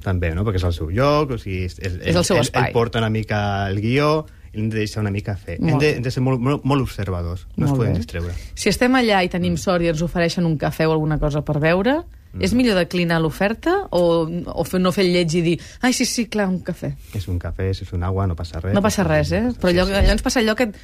també, 0.02 0.32
no? 0.34 0.44
perquè 0.46 0.58
és 0.58 0.64
el 0.66 0.72
seu 0.74 0.88
lloc, 0.90 1.36
o 1.36 1.38
sigui, 1.38 1.64
és, 1.68 1.76
és, 1.78 1.98
És 2.12 2.16
el 2.16 2.24
seu 2.26 2.38
ell, 2.38 2.46
espai. 2.46 2.70
Ell 2.70 2.74
porta 2.74 3.02
una 3.02 3.10
mica 3.12 3.42
el 3.70 3.78
guió 3.82 4.24
i 4.52 4.58
l'hem 4.58 4.70
de 4.72 4.80
deixar 4.82 5.00
una 5.04 5.12
mica 5.14 5.36
fer. 5.38 5.58
Molt 5.60 5.74
Hem 5.74 5.78
de, 5.80 5.92
hem 5.98 6.02
de 6.04 6.10
ser 6.12 6.22
molt, 6.24 6.40
molt, 6.42 6.64
molt 6.68 6.84
observadors, 6.84 7.46
no 7.56 7.66
Molt 7.66 7.70
ens 7.70 7.78
podem 7.78 7.92
bé. 7.94 8.00
distreure. 8.02 8.34
Si 8.54 8.68
estem 8.72 8.98
allà 8.98 9.22
i 9.24 9.30
tenim 9.32 9.56
sort 9.56 9.84
i 9.86 9.92
ens 9.92 10.02
ofereixen 10.04 10.44
un 10.48 10.58
cafè 10.60 10.88
o 10.88 10.92
alguna 10.96 11.18
cosa 11.22 11.44
per 11.46 11.58
beure, 11.62 12.02
Mm. 12.32 12.42
és 12.46 12.54
millor 12.56 12.78
declinar 12.80 13.18
l'oferta 13.20 13.74
o, 13.92 14.24
o 14.24 14.64
fer, 14.64 14.80
no 14.80 14.88
fer 14.92 15.04
el 15.04 15.12
lleig 15.12 15.34
i 15.36 15.42
dir 15.44 15.56
ai, 15.84 15.92
sí, 15.92 16.06
sí, 16.08 16.26
clar, 16.32 16.48
un 16.48 16.62
cafè. 16.64 16.94
És 17.14 17.26
un 17.28 17.36
cafè, 17.38 17.66
si 17.76 17.84
és 17.84 17.92
un 17.92 18.02
agua, 18.08 18.24
no 18.26 18.36
passa 18.38 18.60
res. 18.62 18.72
No 18.72 18.80
passa 18.80 19.04
res, 19.04 19.32
eh? 19.36 19.50
Però 19.60 19.68
allò, 19.72 19.84
Sí, 19.84 19.92
sí. 19.92 19.98
allò 20.00 20.14
ens 20.16 20.22
passa 20.24 20.40
allò 20.40 20.54
que 20.56 20.70
et, 20.70 20.78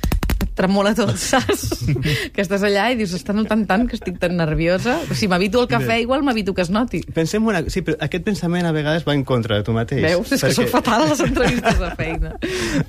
tremola 0.58 0.92
tot, 0.94 1.14
saps? 1.30 1.86
que 2.34 2.42
estàs 2.42 2.62
allà 2.66 2.88
i 2.92 2.98
dius, 2.98 3.14
està 3.16 3.32
notant 3.34 3.62
tant 3.66 3.86
que 3.88 3.96
estic 3.96 4.18
tan 4.20 4.36
nerviosa. 4.36 4.98
Si 5.16 5.28
m'evito 5.30 5.62
el 5.62 5.68
cafè, 5.70 5.96
igual 6.02 6.22
m'evito 6.26 6.52
que 6.54 6.62
es 6.66 6.70
noti. 6.74 7.00
Pensem 7.14 7.46
una... 7.48 7.62
Sí, 7.70 7.80
però 7.86 7.96
aquest 8.04 8.26
pensament 8.26 8.66
a 8.68 8.72
vegades 8.76 9.06
va 9.08 9.14
en 9.16 9.24
contra 9.24 9.56
de 9.56 9.64
tu 9.66 9.72
mateix. 9.76 10.02
Veus? 10.04 10.32
És 10.36 10.44
que 10.44 10.52
són 10.54 10.68
fatals 10.68 11.14
les 11.14 11.22
entrevistes 11.30 11.78
de 11.80 11.90
feina. 12.00 12.34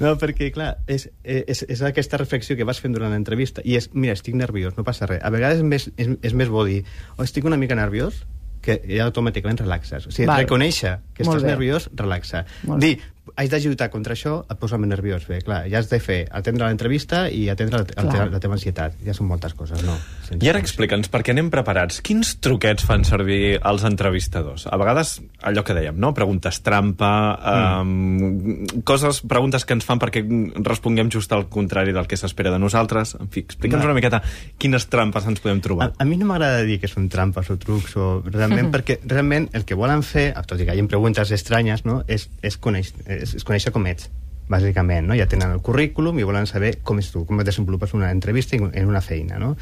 No, 0.02 0.16
perquè, 0.20 0.50
clar, 0.56 0.74
és, 0.90 1.08
és, 1.24 1.64
és 1.70 1.86
aquesta 1.88 2.20
reflexió 2.20 2.58
que 2.60 2.68
vas 2.68 2.82
fent 2.84 2.98
durant 2.98 3.14
l'entrevista 3.16 3.64
i 3.64 3.78
és, 3.80 3.88
mira, 3.94 4.18
estic 4.20 4.36
nerviós, 4.36 4.76
no 4.78 4.84
passa 4.84 5.08
res. 5.10 5.24
A 5.24 5.32
vegades 5.34 5.64
és 5.64 5.70
més, 5.72 5.88
és, 5.96 6.12
és 6.28 6.36
més 6.36 6.52
bo 6.52 6.66
dir, 6.68 6.82
oh, 7.16 7.24
estic 7.24 7.48
una 7.48 7.58
mica 7.62 7.78
nerviós, 7.80 8.26
que 8.62 8.82
ja 8.88 9.06
automàticament 9.06 9.60
relaxes. 9.62 10.08
O 10.08 10.12
sigui, 10.12 10.28
Val. 10.28 10.44
reconèixer 10.44 10.98
que 11.14 11.24
Molt 11.24 11.38
estàs 11.38 11.44
bé. 11.44 11.50
nerviós, 11.54 11.90
relaxa. 11.96 12.46
Molt. 12.64 12.82
Dir, 12.84 13.00
haig 13.36 13.54
lluitar 13.64 13.90
contra 13.92 14.14
això, 14.16 14.46
et 14.50 14.60
posa 14.60 14.78
més 14.78 14.90
nerviós. 14.90 15.26
Bé, 15.30 15.42
clar, 15.46 15.64
ja 15.70 15.80
has 15.80 15.90
de 15.92 16.00
fer, 16.00 16.28
atendre 16.32 16.68
l'entrevista 16.68 17.28
i 17.30 17.48
atendre 17.50 17.84
Clar. 17.86 18.12
teva- 18.12 18.30
la 18.32 18.40
teva 18.40 18.56
ansietat. 18.56 18.96
Ja 19.06 19.14
són 19.14 19.28
moltes 19.28 19.54
coses, 19.54 19.84
no? 19.84 19.98
Sense 20.28 20.46
I 20.46 20.50
ara 20.50 20.60
explica'ns, 20.60 21.10
perquè 21.10 21.32
anem 21.32 21.50
preparats, 21.50 22.02
quins 22.02 22.36
truquets 22.40 22.86
fan 22.86 23.04
servir 23.04 23.60
els 23.64 23.84
entrevistadors? 23.84 24.68
A 24.68 24.78
vegades, 24.78 25.22
allò 25.42 25.64
que 25.64 25.74
dèiem, 25.74 25.98
no? 25.98 26.14
Preguntes 26.14 26.62
trampa, 26.62 27.40
mm. 27.84 28.84
coses, 28.84 29.22
preguntes 29.22 29.66
que 29.66 29.74
ens 29.74 29.86
fan 29.86 30.00
perquè 30.00 30.24
responguem 30.64 31.10
just 31.10 31.32
al 31.34 31.48
contrari 31.50 31.94
del 31.94 32.08
que 32.08 32.18
s'espera 32.18 32.52
de 32.52 32.60
nosaltres. 32.60 33.16
En 33.20 33.30
fi, 33.30 33.42
explica'ns 33.42 33.86
una 33.86 33.94
miqueta 33.94 34.22
quines 34.58 34.88
trampes 34.88 35.26
ens 35.26 35.40
podem 35.40 35.62
trobar. 35.62 35.92
A, 35.92 36.04
a 36.04 36.06
mi 36.06 36.18
no 36.18 36.26
m'agrada 36.26 36.64
dir 36.64 36.80
que 36.80 36.88
són 36.88 37.10
trampes 37.10 37.50
o 37.50 37.58
trucs, 37.58 37.96
o 37.98 38.22
realment, 38.26 38.72
perquè 38.76 39.00
realment 39.06 39.50
el 39.54 39.66
que 39.66 39.76
volen 39.76 40.04
fer, 40.04 40.34
tot 40.50 40.60
i 40.60 40.68
que 40.68 40.76
hi 40.76 40.84
ha 40.84 40.90
preguntes 40.90 41.32
estranyes, 41.32 41.86
no? 41.86 42.02
és, 42.08 42.28
és, 42.42 42.58
conèixer, 42.58 43.19
és, 43.20 43.36
és 43.40 43.46
conèixer 43.48 43.74
com 43.76 43.86
ets 43.90 44.10
bàsicament, 44.50 45.06
no? 45.06 45.16
ja 45.18 45.28
tenen 45.30 45.54
el 45.54 45.62
currículum 45.62 46.18
i 46.20 46.26
volen 46.26 46.48
saber 46.50 46.80
com 46.84 46.98
és 47.02 47.12
tu, 47.14 47.22
com 47.30 47.40
et 47.40 47.48
desenvolupes 47.48 47.94
una 47.94 48.10
entrevista 48.10 48.58
en 48.58 48.88
una 48.90 49.02
feina. 49.06 49.38
No? 49.38 49.54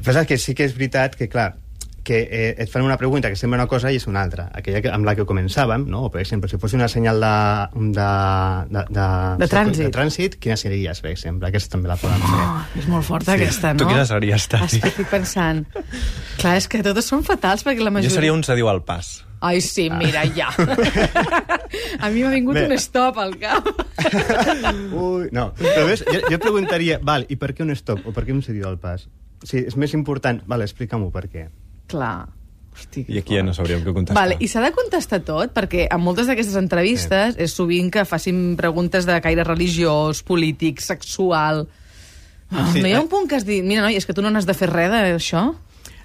Però 0.00 0.24
que 0.26 0.38
sí 0.40 0.56
que 0.56 0.64
és 0.64 0.72
veritat 0.76 1.18
que, 1.18 1.28
clar, 1.28 1.52
que 2.02 2.18
eh, 2.30 2.54
et 2.58 2.70
fan 2.70 2.82
una 2.82 2.96
pregunta 2.98 3.28
que 3.30 3.36
sembla 3.38 3.60
una 3.60 3.66
cosa 3.70 3.92
i 3.92 3.96
és 4.00 4.06
una 4.10 4.22
altra. 4.26 4.48
Aquella 4.58 4.80
que, 4.82 4.90
amb 4.90 5.06
la 5.06 5.14
que 5.14 5.24
començàvem, 5.28 5.84
no? 5.86 6.04
o 6.08 6.10
per 6.10 6.20
exemple, 6.24 6.48
si 6.50 6.58
fos 6.58 6.74
una 6.74 6.88
senyal 6.90 7.20
de, 7.22 7.32
de, 7.94 8.08
de, 8.74 8.84
de, 8.90 9.06
De 9.44 9.48
trànsit. 9.50 9.84
de 9.86 9.90
trànsit, 9.94 10.36
quina 10.42 10.56
series, 10.58 11.00
per 11.04 11.12
exemple? 11.14 11.48
Aquesta 11.52 11.76
també 11.76 11.88
la 11.92 11.96
poden 12.00 12.18
fer. 12.22 12.40
Oh, 12.46 12.62
és 12.82 12.88
molt 12.90 13.06
forta, 13.06 13.36
Sí. 13.36 13.42
aquesta, 13.42 13.72
no? 13.74 13.84
Tu 13.84 13.90
quina 13.92 14.06
series, 14.06 14.48
Tati? 14.50 14.80
Estic 14.82 15.08
pensant... 15.10 15.64
Clar, 16.38 16.56
és 16.58 16.66
que 16.68 16.82
totes 16.82 17.06
són 17.06 17.22
fatals, 17.22 17.62
perquè 17.62 17.78
la 17.84 17.90
Jo 17.92 17.98
majoria... 18.00 18.14
seria 18.16 18.32
un 18.34 18.42
se 18.42 18.54
diu 18.58 18.68
al 18.68 18.82
pas. 18.82 19.20
Ai, 19.42 19.60
sí, 19.60 19.88
mira, 19.90 20.22
ja. 20.34 20.48
a 22.00 22.10
mi 22.10 22.22
m'ha 22.22 22.30
vingut 22.30 22.54
Bé. 22.54 22.66
un 22.68 22.76
stop 22.78 23.18
al 23.18 23.34
cap. 23.40 23.66
Ui, 24.92 25.28
no. 25.34 25.48
Però 25.58 25.86
ves, 25.88 26.04
jo, 26.06 26.20
jo 26.30 26.38
preguntaria, 26.42 26.98
val, 27.02 27.26
i 27.28 27.36
per 27.40 27.52
què 27.54 27.64
un 27.66 27.74
stop? 27.78 28.04
O 28.06 28.14
per 28.14 28.24
què 28.26 28.34
un 28.34 28.42
cedido 28.42 28.68
al 28.70 28.78
pas? 28.82 29.08
Sí, 29.42 29.58
és 29.66 29.74
més 29.76 29.94
important... 29.98 30.42
Vale, 30.46 30.66
explica'm-ho 30.68 31.10
per 31.14 31.24
què. 31.30 31.48
Clar. 31.92 32.30
Hosti, 32.72 33.04
I 33.04 33.18
aquí 33.20 33.36
ja 33.36 33.42
no 33.44 33.52
sabríem 33.52 33.82
què 33.84 33.92
contestar. 33.92 34.16
Vale, 34.16 34.38
I 34.40 34.48
s'ha 34.48 34.62
de 34.64 34.72
contestar 34.72 35.20
tot, 35.26 35.52
perquè 35.52 35.86
en 35.92 36.00
moltes 36.00 36.28
d'aquestes 36.30 36.56
entrevistes 36.56 37.36
és 37.36 37.52
sovint 37.52 37.90
que 37.92 38.06
facin 38.08 38.54
preguntes 38.56 39.04
de 39.08 39.18
caire 39.24 39.44
religiós, 39.48 40.24
polític, 40.24 40.80
sexual... 40.80 41.66
Ah, 42.52 42.66
Sí, 42.68 42.82
no 42.82 42.88
hi 42.88 42.92
ha 42.92 42.98
eh? 42.98 43.00
un 43.00 43.08
punt 43.08 43.28
que 43.28 43.38
has 43.38 43.46
dit, 43.48 43.64
mira, 43.64 43.80
noi, 43.80 43.96
és 43.96 44.04
que 44.04 44.12
tu 44.12 44.20
no 44.20 44.28
n'has 44.28 44.44
de 44.44 44.52
fer 44.52 44.68
res 44.68 44.90
d'això? 44.92 45.46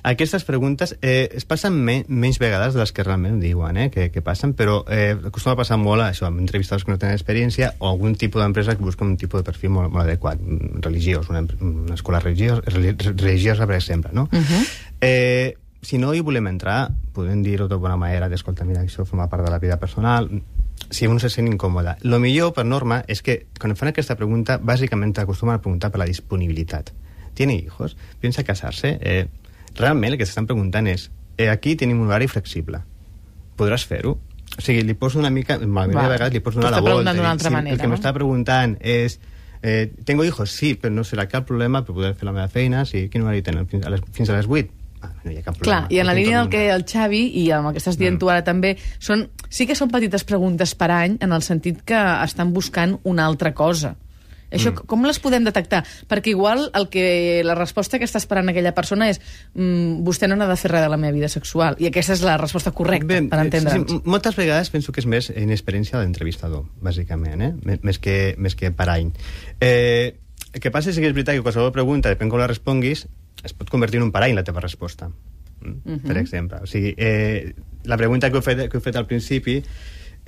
Aquestes 0.07 0.45
preguntes 0.47 0.93
eh, 1.01 1.27
es 1.35 1.43
passen 1.43 1.75
me 1.83 1.97
menys 2.07 2.37
vegades 2.39 2.75
de 2.75 2.79
les 2.79 2.93
que 2.95 3.03
realment 3.03 3.41
diuen, 3.41 3.75
eh, 3.75 3.89
que, 3.91 4.07
que 4.13 4.23
passen, 4.23 4.53
però 4.55 4.77
eh, 4.87 5.17
acostuma 5.27 5.57
a 5.57 5.59
passar 5.59 5.75
molt 5.81 6.05
això, 6.05 6.29
amb 6.29 6.39
entrevistadors 6.39 6.85
que 6.87 6.93
no 6.93 6.99
tenen 7.01 7.17
experiència 7.17 7.73
o 7.79 7.89
algun 7.89 8.15
tipus 8.15 8.39
d'empresa 8.39 8.77
que 8.77 8.85
busca 8.87 9.03
un 9.03 9.17
tipus 9.19 9.41
de 9.41 9.49
perfil 9.49 9.73
molt, 9.75 9.91
molt 9.91 10.05
adequat, 10.05 10.39
religiós, 10.85 11.27
una, 11.33 11.43
una 11.59 11.97
escola 11.99 12.23
religiós, 12.23 12.63
religiosa, 12.63 13.67
per 13.67 13.75
exemple, 13.75 14.13
no? 14.13 14.29
Uh 14.31 14.39
-huh. 14.39 14.63
eh, 15.01 15.57
si 15.87 15.97
no 15.97 16.11
hi 16.11 16.19
volem 16.19 16.49
entrar, 16.49 16.89
podem 17.15 17.39
dir-ho 17.45 17.69
de 17.71 17.77
bona 17.79 17.95
manera, 17.95 18.27
d'escolta, 18.27 18.65
mira, 18.67 18.81
això 18.83 19.05
forma 19.07 19.29
part 19.31 19.45
de 19.45 19.51
la 19.53 19.59
vida 19.63 19.77
personal, 19.79 20.27
si 20.91 21.07
un 21.07 21.21
se 21.23 21.29
sent 21.31 21.47
incòmode. 21.47 21.93
Lo 22.03 22.19
millor, 22.19 22.51
per 22.57 22.65
norma, 22.67 22.97
és 23.07 23.21
que 23.23 23.37
quan 23.55 23.71
fan 23.79 23.93
aquesta 23.93 24.17
pregunta, 24.19 24.57
bàsicament 24.59 25.13
t'acostumen 25.15 25.55
a 25.55 25.61
preguntar 25.63 25.93
per 25.93 26.01
la 26.01 26.07
disponibilitat. 26.09 26.91
¿Tiene 27.33 27.55
hijos? 27.55 27.95
¿Piensa 28.19 28.43
casarse? 28.43 28.97
Eh, 28.99 29.29
realment 29.79 30.11
el 30.11 30.19
que 30.19 30.27
s'estan 30.27 30.49
preguntant 30.49 30.89
és 30.91 31.07
eh, 31.37 31.47
aquí 31.47 31.77
tenim 31.79 32.01
un 32.03 32.11
horari 32.11 32.27
flexible. 32.27 32.81
Podràs 33.55 33.85
fer-ho? 33.87 34.17
O 34.57 34.63
sigui, 34.65 34.81
li 34.83 34.95
poso 34.99 35.21
una 35.21 35.31
mica... 35.31 35.55
Va. 35.55 35.85
de 35.87 35.95
vegades 35.95 36.33
li 36.33 36.41
poso 36.43 36.59
una 36.59 36.67
a 36.67 36.71
la 36.75 36.81
volta. 36.83 37.13
d'una 37.13 37.31
altra 37.31 37.47
si 37.47 37.55
manera, 37.55 37.75
El 37.77 37.79
que 37.79 37.87
no? 37.87 37.95
m'està 37.95 38.11
preguntant 38.11 38.75
és... 38.81 39.21
Eh, 39.63 39.87
tengo 40.03 40.25
hijos? 40.27 40.51
Sí, 40.51 40.73
però 40.75 40.91
no 40.91 41.07
serà 41.07 41.29
cap 41.31 41.47
problema 41.47 41.85
per 41.85 41.95
poder 41.95 42.11
fer 42.19 42.27
la 42.27 42.35
meva 42.35 42.51
feina. 42.51 42.83
Sí, 42.83 43.07
quin 43.07 43.23
horari 43.23 43.39
tenen? 43.41 43.71
Fins 43.71 43.87
a 43.87 43.93
les, 43.93 44.03
fins 44.11 44.29
a 44.29 44.35
les 44.35 44.51
8? 44.51 44.86
Ah, 45.01 45.11
no 45.23 45.31
hi 45.31 45.37
ha 45.37 45.43
cap 45.43 45.57
Clar, 45.59 45.83
problema. 45.83 45.87
i 45.93 45.99
en 45.99 46.07
la 46.07 46.13
línia 46.17 46.39
del 46.39 46.49
que 46.49 46.69
el 46.73 46.83
Xavi, 46.89 47.19
i 47.37 47.51
amb 47.51 47.67
el 47.69 47.73
que 47.73 47.79
estàs 47.79 47.97
dient 47.97 48.15
Mm. 48.15 48.19
tu 48.19 48.29
ara 48.29 48.43
també, 48.43 48.77
són, 48.99 49.29
sí 49.49 49.67
que 49.67 49.75
són 49.75 49.89
petites 49.91 50.23
preguntes 50.23 50.73
per 50.75 50.89
any, 50.91 51.17
en 51.21 51.31
el 51.31 51.41
sentit 51.43 51.83
que 51.83 51.99
estan 52.23 52.53
buscant 52.53 52.99
una 53.03 53.25
altra 53.25 53.53
cosa. 53.53 53.95
Això, 54.49 54.71
Mm. 54.71 54.85
com 54.87 55.03
les 55.05 55.19
podem 55.19 55.43
detectar? 55.43 55.83
Perquè 56.07 56.27
igual 56.29 56.71
el 56.73 56.87
que, 56.87 57.41
la 57.43 57.53
resposta 57.53 57.99
que 57.99 58.05
està 58.05 58.15
esperant 58.17 58.47
aquella 58.47 58.73
persona 58.73 59.09
és 59.09 59.19
mm, 59.53 60.05
vostè 60.07 60.27
no 60.29 60.37
n'ha 60.37 60.47
de 60.47 60.55
fer 60.55 60.71
res 60.71 60.81
de 60.81 60.87
la 60.89 60.95
meva 60.95 61.11
vida 61.11 61.27
sexual. 61.27 61.75
I 61.79 61.87
aquesta 61.87 62.13
és 62.13 62.21
la 62.23 62.37
resposta 62.37 62.71
correcta, 62.71 63.05
Bé, 63.05 63.21
per 63.27 63.39
eh, 63.39 63.41
entendre'ns. 63.43 63.89
Sí, 63.91 63.95
m- 63.97 64.01
moltes 64.05 64.35
vegades 64.37 64.69
penso 64.69 64.93
que 64.93 65.01
és 65.01 65.05
més 65.05 65.29
inexperiència 65.35 65.99
de 65.99 66.05
l'entrevistador, 66.05 66.63
bàsicament, 66.81 67.41
eh? 67.43 67.77
Més, 67.83 67.99
que, 67.99 68.35
més 68.37 68.55
que 68.55 68.71
per 68.71 68.87
any. 68.89 69.11
Eh, 69.59 70.15
el 70.53 70.61
que 70.61 70.71
passa 70.71 70.89
és 70.91 70.97
que 70.97 71.05
és 71.05 71.13
veritat 71.13 71.35
que 71.35 71.43
qualsevol 71.43 71.73
pregunta, 71.73 72.09
depèn 72.09 72.29
com 72.29 72.39
la 72.39 72.47
responguis, 72.47 73.05
es 73.43 73.53
pot 73.53 73.69
convertir 73.69 74.01
en 74.01 74.07
un 74.07 74.11
parany 74.11 74.35
la 74.35 74.43
teva 74.43 74.61
resposta. 74.61 75.09
Mm? 75.09 75.69
Uh 75.69 75.75
-huh. 75.85 76.01
Per 76.07 76.17
exemple. 76.17 76.59
O 76.61 76.65
sigui, 76.65 76.93
eh, 76.97 77.53
la 77.83 77.97
pregunta 77.97 78.31
que 78.31 78.37
he 78.37 78.41
fet, 78.41 78.69
que 78.69 78.77
he 78.77 78.81
fet 78.81 78.95
al 78.95 79.05
principi 79.05 79.63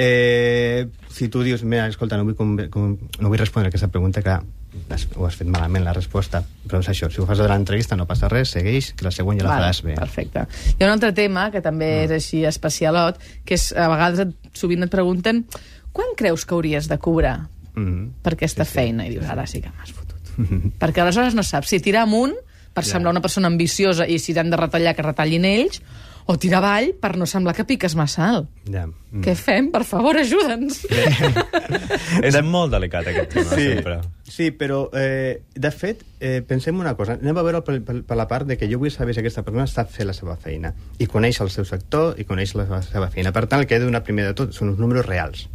eh, 0.02 0.88
si 1.10 1.28
tu 1.28 1.44
dius, 1.44 1.64
mira, 1.64 1.86
escolta, 1.88 2.16
no 2.16 2.24
vull, 2.24 2.36
com, 2.36 2.56
com, 2.70 2.98
no 3.20 3.28
vull 3.28 3.38
respondre 3.38 3.68
a 3.68 3.70
aquesta 3.70 3.90
pregunta, 3.90 4.22
que 4.22 4.30
has, 4.30 5.08
ho 5.16 5.26
has 5.28 5.36
fet 5.36 5.48
malament, 5.48 5.84
la 5.84 5.92
resposta. 5.92 6.42
Però 6.66 6.80
és 6.80 6.88
això, 6.88 7.10
si 7.12 7.20
ho 7.20 7.26
fas 7.28 7.38
de 7.38 7.48
l'entrevista 7.52 7.98
no 8.00 8.08
passa 8.08 8.30
res, 8.30 8.54
segueix, 8.56 8.94
que 8.96 9.04
la 9.04 9.12
següent 9.12 9.42
ja 9.42 9.44
la 9.44 9.58
Vale, 9.58 9.66
faràs 9.66 9.84
bé. 9.84 9.96
Perfecte. 10.00 10.46
Hi 10.78 10.84
ha 10.84 10.88
un 10.88 10.94
altre 10.94 11.12
tema, 11.12 11.52
que 11.52 11.60
també 11.62 12.06
és 12.06 12.12
així 12.12 12.46
especialot, 12.46 13.20
que 13.44 13.56
és, 13.60 13.74
a 13.76 13.90
vegades 13.92 14.20
et, 14.20 14.36
sovint 14.54 14.88
et 14.88 14.90
pregunten 14.90 15.44
quan 15.92 16.16
creus 16.16 16.46
que 16.46 16.56
hauries 16.56 16.88
de 16.88 16.98
cobrar 16.98 17.50
Mm. 17.76 18.22
per 18.24 18.34
aquesta 18.34 18.66
sí, 18.66 18.74
feina? 18.74 19.06
I 19.06 19.14
dius, 19.14 19.28
ara 19.30 19.46
sí 19.48 19.62
que 19.62 19.72
m'has 19.72 19.92
fotut. 19.94 20.32
Perquè 20.82 21.04
aleshores 21.04 21.36
no 21.36 21.44
saps 21.44 21.70
si 21.70 21.80
tirar 21.84 22.04
amunt 22.08 22.34
per 22.80 22.86
Ja. 22.88 22.92
semblar 22.96 23.12
una 23.18 23.22
persona 23.22 23.48
ambiciosa 23.52 24.08
i 24.08 24.20
si 24.20 24.34
t'han 24.34 24.50
de 24.50 24.58
retallar, 24.58 24.96
que 24.96 25.04
retallin 25.06 25.46
ells, 25.46 25.82
o 26.30 26.36
tirar 26.38 26.60
avall 26.62 26.92
per 27.02 27.16
no 27.18 27.26
semblar 27.26 27.56
que 27.58 27.64
piques 27.66 27.96
massa 27.98 28.28
alt. 28.30 28.50
Ja. 28.70 28.84
Mm. 28.86 29.24
Què 29.26 29.34
fem? 29.36 29.72
Per 29.74 29.82
favor, 29.84 30.16
ajuda'ns. 30.22 30.84
És 32.30 32.38
molt 32.46 32.72
delicat 32.74 33.08
aquest 33.10 33.32
tema, 33.34 33.56
Sí, 33.56 33.66
sempre. 33.74 33.96
sí, 34.30 34.52
però 34.52 34.90
eh, 34.94 35.42
de 35.56 35.72
fet, 35.72 36.04
eh, 36.20 36.42
pensem 36.46 36.78
una 36.80 36.94
cosa, 36.96 37.16
anem 37.18 37.38
a 37.38 37.44
veure 37.46 37.62
per, 37.66 37.80
per, 37.86 37.96
per 38.06 38.18
la 38.20 38.28
part 38.30 38.46
de 38.50 38.58
que 38.60 38.70
jo 38.72 38.78
vull 38.82 38.92
saber 38.94 39.16
si 39.18 39.24
aquesta 39.24 39.44
persona 39.48 39.66
sap 39.68 39.90
fer 39.94 40.06
la 40.06 40.14
seva 40.14 40.36
feina 40.38 40.74
i 41.00 41.08
coneix 41.10 41.42
el 41.42 41.50
seu 41.50 41.66
sector 41.66 42.14
i 42.22 42.26
coneix 42.30 42.54
la 42.56 42.68
seva- 42.68 42.82
seva 42.86 43.10
feina. 43.10 43.32
Per 43.34 43.48
tant, 43.48 43.62
el 43.64 43.68
que 43.68 43.76
he 43.78 43.80
de 43.82 43.86
donar 43.90 44.04
primer 44.06 44.28
de 44.30 44.36
tot 44.38 44.54
són 44.54 44.70
els 44.74 44.78
números 44.80 45.06
reals. 45.10 45.48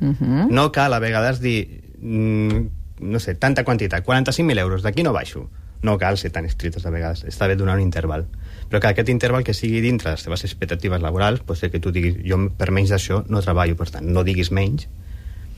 Uh 0.00 0.12
-huh. 0.12 0.48
No 0.50 0.70
cal 0.72 0.92
a 0.92 0.98
vegades 1.00 1.40
dir, 1.40 1.80
mm, 2.00 2.68
no 3.00 3.18
sé, 3.18 3.34
tanta 3.34 3.64
quantitat, 3.64 4.04
45.000 4.04 4.58
euros, 4.58 4.82
d'aquí 4.82 5.02
no 5.02 5.12
baixo. 5.12 5.48
No 5.82 5.98
cal 5.98 6.18
ser 6.18 6.32
tan 6.34 6.46
estrictes 6.48 6.86
a 6.86 6.90
vegades, 6.90 7.24
està 7.28 7.46
bé 7.46 7.56
donar 7.56 7.76
un 7.78 7.84
interval. 7.84 8.26
Però 8.68 8.80
que 8.82 8.90
aquest 8.90 9.10
interval 9.12 9.44
que 9.46 9.54
sigui 9.54 9.80
dintre 9.80 10.10
de 10.10 10.16
les 10.16 10.24
teves 10.26 10.44
expectatives 10.44 11.02
laborals, 11.02 11.44
pot 11.46 11.58
ser 11.58 11.70
que 11.70 11.80
tu 11.80 11.92
diguis, 11.94 12.18
jo 12.26 12.40
per 12.58 12.72
menys 12.74 12.90
d'això 12.94 13.22
no 13.28 13.42
treballo, 13.44 13.76
per 13.78 13.88
tant, 13.94 14.08
no 14.08 14.24
diguis 14.26 14.50
menys, 14.50 14.88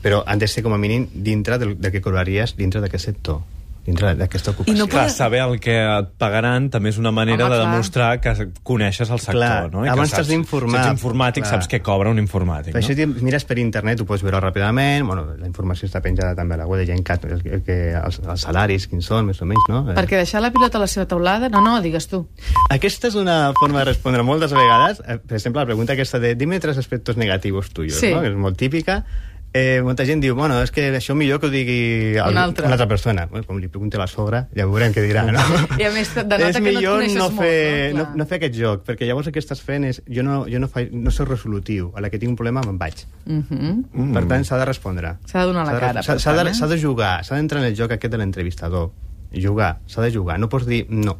però 0.01 0.23
han 0.25 0.39
de 0.39 0.47
ser 0.47 0.63
com 0.65 0.73
a 0.73 0.81
mínim 0.81 1.07
dintre 1.13 1.57
del, 1.61 1.75
de 1.81 1.91
què 1.93 2.01
cobraries 2.01 2.55
dintre 2.57 2.81
d'aquest 2.81 3.11
sector, 3.11 3.41
dintre 3.85 4.13
d'aquesta 4.15 4.51
ocupació. 4.51 4.75
I 4.75 4.77
no 4.77 4.87
Clar, 4.87 5.05
Poder- 5.07 5.15
saber 5.15 5.39
el 5.41 5.59
que 5.59 5.73
et 5.81 6.09
pagaran 6.17 6.69
també 6.69 6.89
és 6.89 6.97
una 6.97 7.11
manera 7.11 7.45
Home, 7.45 7.55
de 7.55 7.61
clar. 7.61 7.71
demostrar 7.71 8.21
que 8.21 8.49
coneixes 8.63 9.09
el 9.09 9.17
sector, 9.19 9.35
Clar, 9.41 9.71
no? 9.71 9.81
I 9.81 9.89
que 9.89 9.93
abans 9.95 10.11
t'has 10.11 10.19
saps- 10.19 10.29
d'informar. 10.29 10.83
Si 10.83 10.89
ets 10.91 11.01
informàtic, 11.01 11.43
Clar. 11.43 11.53
saps 11.55 11.67
què 11.69 11.81
cobra 11.81 12.09
un 12.11 12.19
informàtic, 12.19 12.73
Per 12.73 12.81
això 12.81 12.89
no? 12.93 12.95
t'hi- 13.15 13.23
mires 13.23 13.43
per 13.45 13.57
internet, 13.59 14.01
ho 14.01 14.05
pots 14.05 14.21
veure 14.21 14.39
ràpidament, 14.39 15.05
bueno, 15.05 15.25
la 15.35 15.47
informació 15.47 15.87
està 15.87 16.01
penjada 16.01 16.35
també 16.35 16.53
a 16.55 16.57
la 16.57 16.67
web 16.67 16.79
de 16.79 16.85
GenCat, 16.93 17.25
el, 17.25 17.41
el, 17.45 17.63
que, 17.63 17.93
els, 17.95 18.19
els 18.19 18.41
salaris, 18.41 18.87
quins 18.87 19.05
són, 19.05 19.25
més 19.25 19.41
o 19.41 19.45
menys, 19.45 19.63
no? 19.67 19.89
Eh, 19.91 19.95
Perquè 19.95 20.17
deixar 20.21 20.41
la 20.41 20.51
pilota 20.51 20.77
a 20.77 20.81
la 20.81 20.87
seva 20.87 21.07
taulada... 21.07 21.49
No, 21.49 21.61
no, 21.61 21.81
digues 21.81 22.07
tu. 22.07 22.27
Aquesta 22.69 23.07
és 23.07 23.15
una 23.15 23.51
forma 23.59 23.79
de 23.79 23.85
respondre 23.85 24.21
moltes 24.23 24.51
vegades. 24.53 25.01
Eh, 25.07 25.17
Per 25.17 25.37
exemple, 25.37 25.61
la 25.61 25.65
pregunta 25.65 25.93
aquesta 25.93 26.19
de 26.19 26.35
dime 26.35 26.59
tres 26.59 26.77
aspectos 26.77 27.17
negativos 27.17 27.71
tuyos, 27.71 27.97
Sí. 27.97 28.13
no? 28.13 28.21
que 28.21 28.27
és 28.27 28.35
molt 28.35 28.57
típica. 28.57 29.05
Eh, 29.53 29.81
molta 29.83 30.05
gent 30.07 30.21
diu, 30.23 30.31
bueno, 30.31 30.61
és 30.63 30.71
que 30.71 30.85
això 30.95 31.11
millor 31.11 31.41
que 31.41 31.49
ho 31.49 31.51
digui 31.51 32.15
el, 32.15 32.31
Una 32.31 32.45
altra. 32.45 32.69
una 32.69 32.77
altra 32.77 32.87
persona. 32.87 33.25
Bueno, 33.27 33.43
com 33.43 33.57
li 33.59 33.67
pregunti 33.67 33.97
a 33.97 33.99
la 33.99 34.07
sogra, 34.07 34.45
ja 34.55 34.63
veurem 34.69 34.93
què 34.95 35.03
dirà, 35.03 35.25
no? 35.27 35.41
I 35.81 35.89
a 35.89 35.91
més, 35.91 36.13
denota 36.15 36.47
és 36.47 36.55
que 36.55 36.61
no 36.63 36.69
et 36.69 36.75
millor 36.77 36.95
coneixes 37.01 37.17
no, 37.17 37.25
molt, 37.27 37.41
fer, 37.43 37.91
no? 37.91 37.97
no, 37.97 38.05
Clar. 38.05 38.19
no 38.21 38.27
fer 38.29 38.39
aquest 38.39 38.55
joc, 38.55 38.85
perquè 38.87 39.09
llavors 39.09 39.27
el 39.27 39.35
que 39.35 39.43
estàs 39.43 39.59
fent 39.59 39.89
és... 39.89 39.99
Jo 40.07 40.23
no, 40.23 40.45
jo 40.47 40.61
no, 40.63 40.69
fa, 40.71 40.85
no 40.87 41.11
soc 41.11 41.27
resolutiu, 41.33 41.89
a 41.99 42.03
la 42.05 42.11
que 42.13 42.21
tinc 42.21 42.31
un 42.31 42.37
problema 42.39 42.63
me'n 42.63 42.79
vaig. 42.79 43.03
Uh 43.25 43.41
-huh. 43.41 43.73
Mm. 43.91 44.13
Per 44.15 44.23
tant, 44.31 44.47
s'ha 44.47 44.57
de 44.57 44.65
respondre. 44.71 45.17
S'ha 45.25 45.41
de 45.41 45.45
donar 45.51 45.65
la 45.65 45.79
cara, 45.79 46.01
S'ha 46.01 46.15
de, 46.15 46.49
eh? 46.49 46.67
de 46.69 46.77
jugar, 46.79 47.25
s'ha 47.25 47.35
d'entrar 47.35 47.59
en 47.59 47.67
el 47.67 47.75
joc 47.75 47.91
aquest 47.91 48.11
de 48.11 48.17
l'entrevistador. 48.17 48.91
Jugar, 49.33 49.79
s'ha 49.85 50.01
de 50.01 50.11
jugar. 50.11 50.39
No 50.39 50.47
pots 50.47 50.65
dir 50.65 50.85
no. 50.89 51.19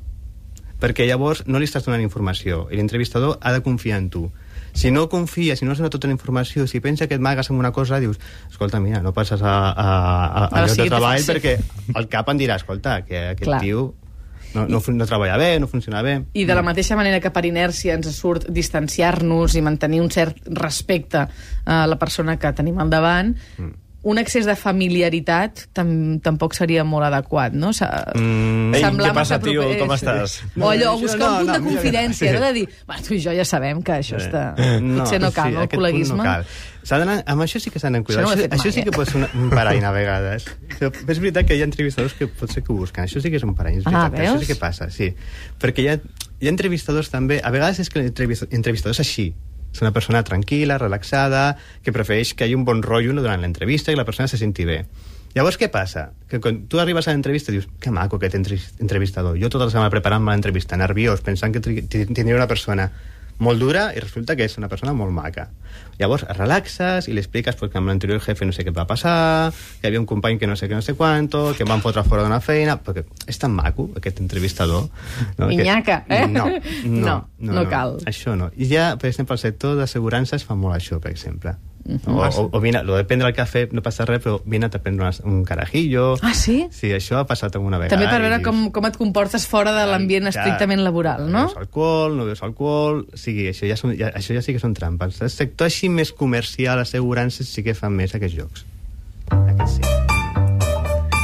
Perquè 0.80 1.06
llavors 1.06 1.44
no 1.48 1.60
li 1.60 1.66
estàs 1.66 1.84
donant 1.84 2.02
informació 2.02 2.68
i 2.72 2.78
l'entrevistador 2.78 3.38
ha 3.42 3.52
de 3.52 3.62
confiar 3.62 3.98
en 3.98 4.10
tu. 4.10 4.32
Si 4.74 4.92
no 4.92 5.08
confia, 5.10 5.56
si 5.56 5.66
no 5.66 5.74
has 5.74 5.82
donat 5.82 5.92
tota 5.92 6.08
la 6.08 6.16
informació, 6.16 6.68
si 6.68 6.80
pensa 6.80 7.08
que 7.08 7.18
et 7.20 7.24
magues 7.24 7.50
amb 7.52 7.60
una 7.60 7.72
cosa, 7.76 8.00
dius, 8.00 8.20
escolta, 8.50 8.80
mira, 8.80 9.02
no 9.04 9.14
passes 9.14 9.42
a, 9.42 9.56
a, 9.72 9.90
a, 10.26 10.46
a 10.46 10.62
lloc 10.66 10.76
sí 10.76 10.84
de 10.84 10.90
treball 10.90 11.20
fàcil. 11.20 11.34
perquè 11.36 11.98
el 12.00 12.08
cap 12.12 12.32
em 12.32 12.40
dirà, 12.40 12.60
escolta, 12.62 13.02
que 13.06 13.28
aquest 13.34 13.50
Clar. 13.50 13.60
tio 13.62 13.90
no, 14.54 14.68
no, 14.68 14.82
no 14.84 15.06
treballa 15.08 15.38
bé, 15.38 15.60
no 15.60 15.68
funciona 15.68 16.02
bé. 16.02 16.18
I 16.34 16.46
de 16.46 16.56
la 16.56 16.64
mateixa 16.66 16.98
manera 17.00 17.22
que 17.24 17.32
per 17.32 17.46
inèrcia 17.48 17.96
ens 17.96 18.10
surt 18.16 18.50
distanciar-nos 18.52 19.56
i 19.56 19.64
mantenir 19.64 20.02
un 20.04 20.12
cert 20.12 20.42
respecte 20.58 21.28
a 21.66 21.86
la 21.88 22.00
persona 22.00 22.38
que 22.40 22.52
tenim 22.58 22.80
al 22.80 22.92
davant, 22.92 23.36
un 24.04 24.18
excés 24.18 24.48
de 24.50 24.56
familiaritat 24.58 25.68
tam 25.78 26.20
tampoc 26.26 26.56
seria 26.58 26.84
molt 26.88 27.06
adequat, 27.06 27.54
no? 27.54 27.70
Sa 27.74 27.90
Mm. 28.16 28.74
Ei, 28.74 28.82
què 28.84 29.14
passa, 29.14 29.38
tio? 29.40 29.64
Com 29.80 29.92
estàs? 29.94 30.40
O 30.58 30.70
allò, 30.70 30.94
No, 30.96 31.00
buscar 31.00 31.20
no, 31.20 31.30
un 31.32 31.38
punt 31.38 31.48
no, 31.48 31.54
de 31.54 31.62
confidència, 31.68 32.32
sí. 32.32 32.34
no? 32.34 32.42
De 32.46 32.54
dir, 32.54 32.68
va, 32.90 32.98
tu 33.06 33.14
i 33.14 33.20
jo 33.22 33.34
ja 33.36 33.46
sabem 33.46 33.82
que 33.84 33.92
això 33.94 34.18
està... 34.18 34.54
Potser 34.58 35.20
no 35.22 35.32
cal, 35.36 35.54
no, 35.54 35.62
el 35.68 35.70
col·leguisme. 35.70 36.18
No 36.18 36.24
cal. 36.24 36.46
Amb 37.30 37.44
això 37.46 37.62
sí 37.62 37.70
que 37.70 37.80
s'han 37.80 38.02
cuidar. 38.04 38.24
Això 38.24 38.32
no 38.32 38.42
Això, 38.42 38.50
això 38.58 38.72
sí 38.74 38.82
que 38.84 38.90
eh? 38.90 38.96
pot 38.96 39.08
ser 39.08 39.20
una, 39.22 39.30
un 39.38 39.50
parany 39.54 39.86
a 39.86 39.92
vegades. 39.94 40.48
És 40.82 41.20
veritat 41.22 41.46
que 41.46 41.56
hi 41.56 41.62
ha 41.62 41.68
entrevistadors 41.70 42.14
que 42.18 42.28
potser 42.28 42.64
que 42.64 42.74
ho 42.74 42.80
busquen. 42.80 43.06
Això 43.06 43.22
sí 43.22 43.30
que 43.30 43.38
és 43.38 43.46
un 43.46 43.54
parany, 43.56 43.78
és 43.78 43.86
Ah, 43.86 44.10
veritat. 44.10 44.20
això 44.26 44.34
veus? 44.34 44.42
sí 44.48 44.54
que 44.54 44.60
passa, 44.60 44.90
sí. 44.90 45.12
Perquè 45.62 45.86
hi 45.86 45.88
ha, 45.94 46.00
hi 46.42 46.48
ha 46.50 46.50
entrevistadors 46.50 47.10
també... 47.14 47.40
A 47.44 47.52
vegades 47.54 47.80
és 47.86 47.90
que 47.90 48.02
l'entrevistador 48.02 48.96
és 48.98 49.00
així. 49.06 49.34
És 49.72 49.82
una 49.82 49.94
persona 49.96 50.24
tranquil·la, 50.28 50.78
relaxada, 50.78 51.58
que 51.84 51.94
prefereix 51.96 52.34
que 52.36 52.46
hi 52.46 52.52
hagi 52.52 52.58
un 52.60 52.66
bon 52.68 52.84
rotllo 52.84 53.16
durant 53.22 53.42
l'entrevista 53.42 53.92
i 53.92 53.96
la 54.00 54.06
persona 54.06 54.28
se 54.28 54.38
senti 54.38 54.66
bé. 54.68 54.86
Llavors, 55.34 55.56
què 55.56 55.70
passa? 55.72 56.10
Que 56.28 56.42
quan 56.44 56.66
tu 56.68 56.82
arribes 56.82 57.08
a 57.08 57.14
l'entrevista 57.14 57.54
dius 57.56 57.70
que 57.80 57.92
maco 57.92 58.18
aquest 58.20 58.36
entre- 58.36 58.60
entrevistador. 58.84 59.38
Jo 59.40 59.48
tota 59.50 59.70
la 59.70 59.72
setmana 59.72 59.94
preparant-me 59.94 60.34
l'entrevista, 60.34 60.76
nerviós, 60.76 61.22
pensant 61.24 61.56
que 61.56 61.62
tindria 61.64 62.36
una 62.36 62.50
persona 62.52 62.90
molt 63.42 63.60
dura 63.60 63.90
i 63.96 64.02
resulta 64.04 64.36
que 64.38 64.46
és 64.46 64.58
una 64.62 64.70
persona 64.70 64.94
molt 64.94 65.14
maca. 65.16 65.48
Llavors, 66.00 66.24
es 66.30 66.38
relaxes 66.38 67.08
i 67.10 67.16
li 67.16 67.22
expliques 67.22 67.58
pues, 67.58 67.72
que 67.72 67.80
amb 67.80 67.90
l'anterior 67.90 68.22
jefe 68.24 68.46
no 68.46 68.54
sé 68.56 68.66
què 68.66 68.74
va 68.76 68.86
passar, 68.90 69.52
que 69.82 69.86
hi 69.86 69.90
havia 69.90 70.02
un 70.02 70.08
company 70.10 70.38
que 70.42 70.50
no 70.50 70.56
sé 70.60 70.70
què, 70.70 70.78
no 70.78 70.86
sé 70.86 70.96
quanto, 70.98 71.44
que 71.58 71.66
em 71.66 71.70
van 71.74 71.84
fotre 71.84 72.04
fora 72.08 72.26
d'una 72.26 72.42
feina, 72.44 72.78
perquè 72.82 73.04
és 73.30 73.42
tan 73.42 73.54
maco, 73.58 73.90
aquest 73.98 74.22
entrevistador. 74.24 74.88
No? 75.40 75.50
Minyaca, 75.50 76.04
eh? 76.08 76.26
No, 76.38 76.46
no, 76.86 77.18
No, 77.42 77.54
no 77.58 77.66
cal. 77.70 77.98
Això 78.10 78.38
no. 78.38 78.52
I 78.56 78.70
ja, 78.70 78.92
per 79.02 79.10
exemple, 79.10 79.36
el 79.36 79.42
sector 79.42 79.76
d'assegurances 79.80 80.46
fa 80.46 80.56
molt 80.56 80.78
això, 80.78 81.02
per 81.02 81.12
exemple. 81.12 81.58
Mhm. 81.84 82.14
o, 82.14 82.22
o, 82.22 82.50
o 82.54 82.60
vine, 82.62 82.84
lo 82.84 82.96
de 82.96 83.04
prendre 83.10 83.28
el 83.28 83.34
cafè 83.36 83.68
no 83.72 83.82
passa 83.82 84.06
res, 84.06 84.22
però 84.24 84.40
vine 84.46 84.68
a 84.68 84.70
prendre 84.70 85.04
unes- 85.06 85.22
un 85.26 85.44
carajillo. 85.44 86.16
Ah, 86.22 86.34
sí? 86.34 86.68
Sí, 86.72 86.92
això 86.94 87.18
ha 87.18 87.26
passat 87.26 87.56
alguna 87.56 87.80
vegada. 87.80 87.96
També 87.96 88.08
per 88.12 88.22
veure 88.22 88.38
dius, 88.38 88.48
com, 88.48 88.70
com 88.72 88.86
et 88.86 88.98
comportes 88.98 89.48
fora 89.48 89.74
de 89.74 89.86
l'ambient 89.90 90.28
estrictament 90.28 90.84
laboral, 90.84 91.26
no? 91.32 91.48
beus 91.48 91.58
alcohol, 91.58 92.18
no 92.18 92.26
veus 92.26 92.44
alcohol... 92.44 93.06
O 93.14 93.18
sigui, 93.18 93.48
això 93.50 93.66
ja, 93.68 93.76
són, 93.78 93.96
ja, 93.98 94.12
això 94.16 94.34
ja 94.38 94.42
sí 94.46 94.54
que 94.54 94.60
són 94.62 94.74
trampes. 94.78 95.22
El 95.22 95.30
sector 95.34 95.66
així 95.72 95.90
més 95.90 96.14
comercial, 96.14 96.80
assegurances, 96.80 97.50
sí 97.50 97.64
que 97.64 97.74
fan 97.74 97.94
més 97.98 98.14
aquests 98.16 98.38
jocs. 98.38 98.66
Aquests 99.32 99.80
sí. 99.82 100.01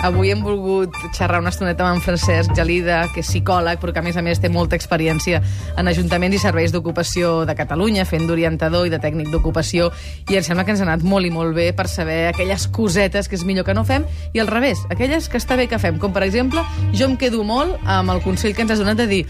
Avui 0.08 0.30
hem 0.32 0.40
volgut 0.40 0.96
xerrar 1.12 1.42
una 1.42 1.52
estoneta 1.52 1.84
amb 1.84 1.98
en 1.98 2.00
Francesc 2.00 2.54
Gelida, 2.56 3.02
que 3.12 3.20
és 3.20 3.28
psicòleg, 3.28 3.82
però 3.82 3.92
que 3.92 4.00
a 4.00 4.04
més 4.06 4.16
a 4.16 4.22
més 4.24 4.40
té 4.40 4.48
molta 4.48 4.78
experiència 4.80 5.42
en 5.76 5.92
ajuntaments 5.92 6.38
i 6.38 6.40
serveis 6.40 6.72
d'ocupació 6.72 7.42
de 7.50 7.56
Catalunya, 7.60 8.06
fent 8.08 8.24
d'orientador 8.30 8.88
i 8.88 8.94
de 8.94 9.02
tècnic 9.04 9.28
d'ocupació, 9.34 9.90
i 10.32 10.40
em 10.40 10.46
sembla 10.48 10.64
que 10.64 10.72
ens 10.72 10.80
ha 10.80 10.88
anat 10.88 11.04
molt 11.04 11.28
i 11.28 11.34
molt 11.34 11.52
bé 11.58 11.74
per 11.76 11.90
saber 11.92 12.30
aquelles 12.30 12.70
cosetes 12.72 13.28
que 13.28 13.36
és 13.36 13.44
millor 13.44 13.68
que 13.68 13.76
no 13.76 13.84
fem, 13.84 14.08
i 14.32 14.40
al 14.40 14.48
revés, 14.48 14.80
aquelles 14.88 15.28
que 15.28 15.42
està 15.44 15.60
bé 15.60 15.68
que 15.68 15.76
fem, 15.76 16.00
com 16.00 16.16
per 16.16 16.24
exemple, 16.24 16.64
jo 16.96 17.12
em 17.12 17.20
quedo 17.20 17.44
molt 17.44 17.76
amb 17.84 18.16
el 18.16 18.24
consell 18.24 18.56
que 18.56 18.64
ens 18.64 18.78
has 18.78 18.80
donat 18.80 19.04
de 19.04 19.12
dir 19.12 19.24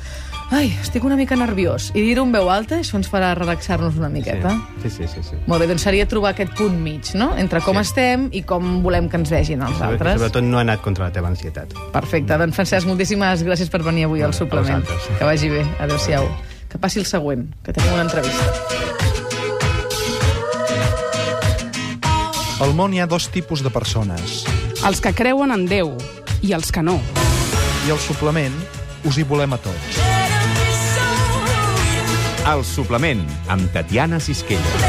ai, 0.51 0.69
estic 0.81 1.03
una 1.03 1.15
mica 1.19 1.35
nerviós, 1.35 1.89
i 1.93 2.01
dir-ho 2.01 2.23
en 2.23 2.31
veu 2.31 2.47
alta, 2.49 2.77
això 2.79 2.95
ens 2.97 3.09
farà 3.11 3.33
relaxar-nos 3.35 3.97
una 3.99 4.07
miqueta. 4.09 4.53
Sí, 4.81 4.89
sí, 4.89 5.07
sí. 5.07 5.21
sí. 5.23 5.35
Molt 5.45 5.61
bé, 5.61 5.67
doncs 5.67 5.83
seria 5.83 6.07
trobar 6.07 6.31
aquest 6.35 6.53
punt 6.57 6.77
mig, 6.79 7.11
no?, 7.19 7.33
entre 7.37 7.59
com 7.61 7.75
Sí. 7.75 7.81
estem 7.81 8.29
i 8.31 8.43
com 8.43 8.81
volem 8.83 9.09
que 9.09 9.17
ens 9.17 9.29
vegin 9.29 9.61
els 9.61 9.75
Sobre- 9.77 9.87
altres. 9.97 10.13
Sobretot 10.21 10.43
no 10.43 10.57
ha 10.57 10.61
anat 10.61 10.81
contra 10.81 11.05
la 11.05 11.11
teva 11.11 11.27
ansietat. 11.27 11.73
Perfecte. 11.91 12.37
Doncs, 12.37 12.55
Francesc, 12.55 12.87
moltíssimes 12.87 13.43
gràcies 13.43 13.69
per 13.69 13.83
venir 13.83 14.05
avui 14.05 14.21
al 14.23 14.33
suplement. 14.33 14.85
Que 15.19 15.23
vagi 15.25 15.49
bé. 15.49 15.65
Adéu-siau. 15.79 16.27
Que 16.69 16.77
passi 16.77 16.99
el 16.99 17.05
següent, 17.05 17.49
que 17.63 17.73
tenim 17.73 17.93
una 17.93 18.03
entrevista. 18.03 18.43
Al 22.59 22.73
món 22.73 22.93
hi 22.93 22.99
ha 22.99 23.05
dos 23.07 23.29
tipus 23.29 23.61
de 23.63 23.69
persones. 23.69 24.43
Els 24.87 24.99
que 25.01 25.13
creuen 25.13 25.51
en 25.51 25.67
Déu 25.69 25.93
i 26.41 26.53
els 26.53 26.71
que 26.71 26.81
no. 26.81 26.99
I 27.87 27.91
al 27.93 27.99
suplement 27.99 28.53
us 29.05 29.17
hi 29.17 29.23
volem 29.23 29.53
a 29.53 29.57
tots. 29.61 30.06
El 32.47 32.61
suplement 32.63 33.25
amb 33.51 33.67
Tatiana 33.75 34.21
Sisquella. 34.23 34.86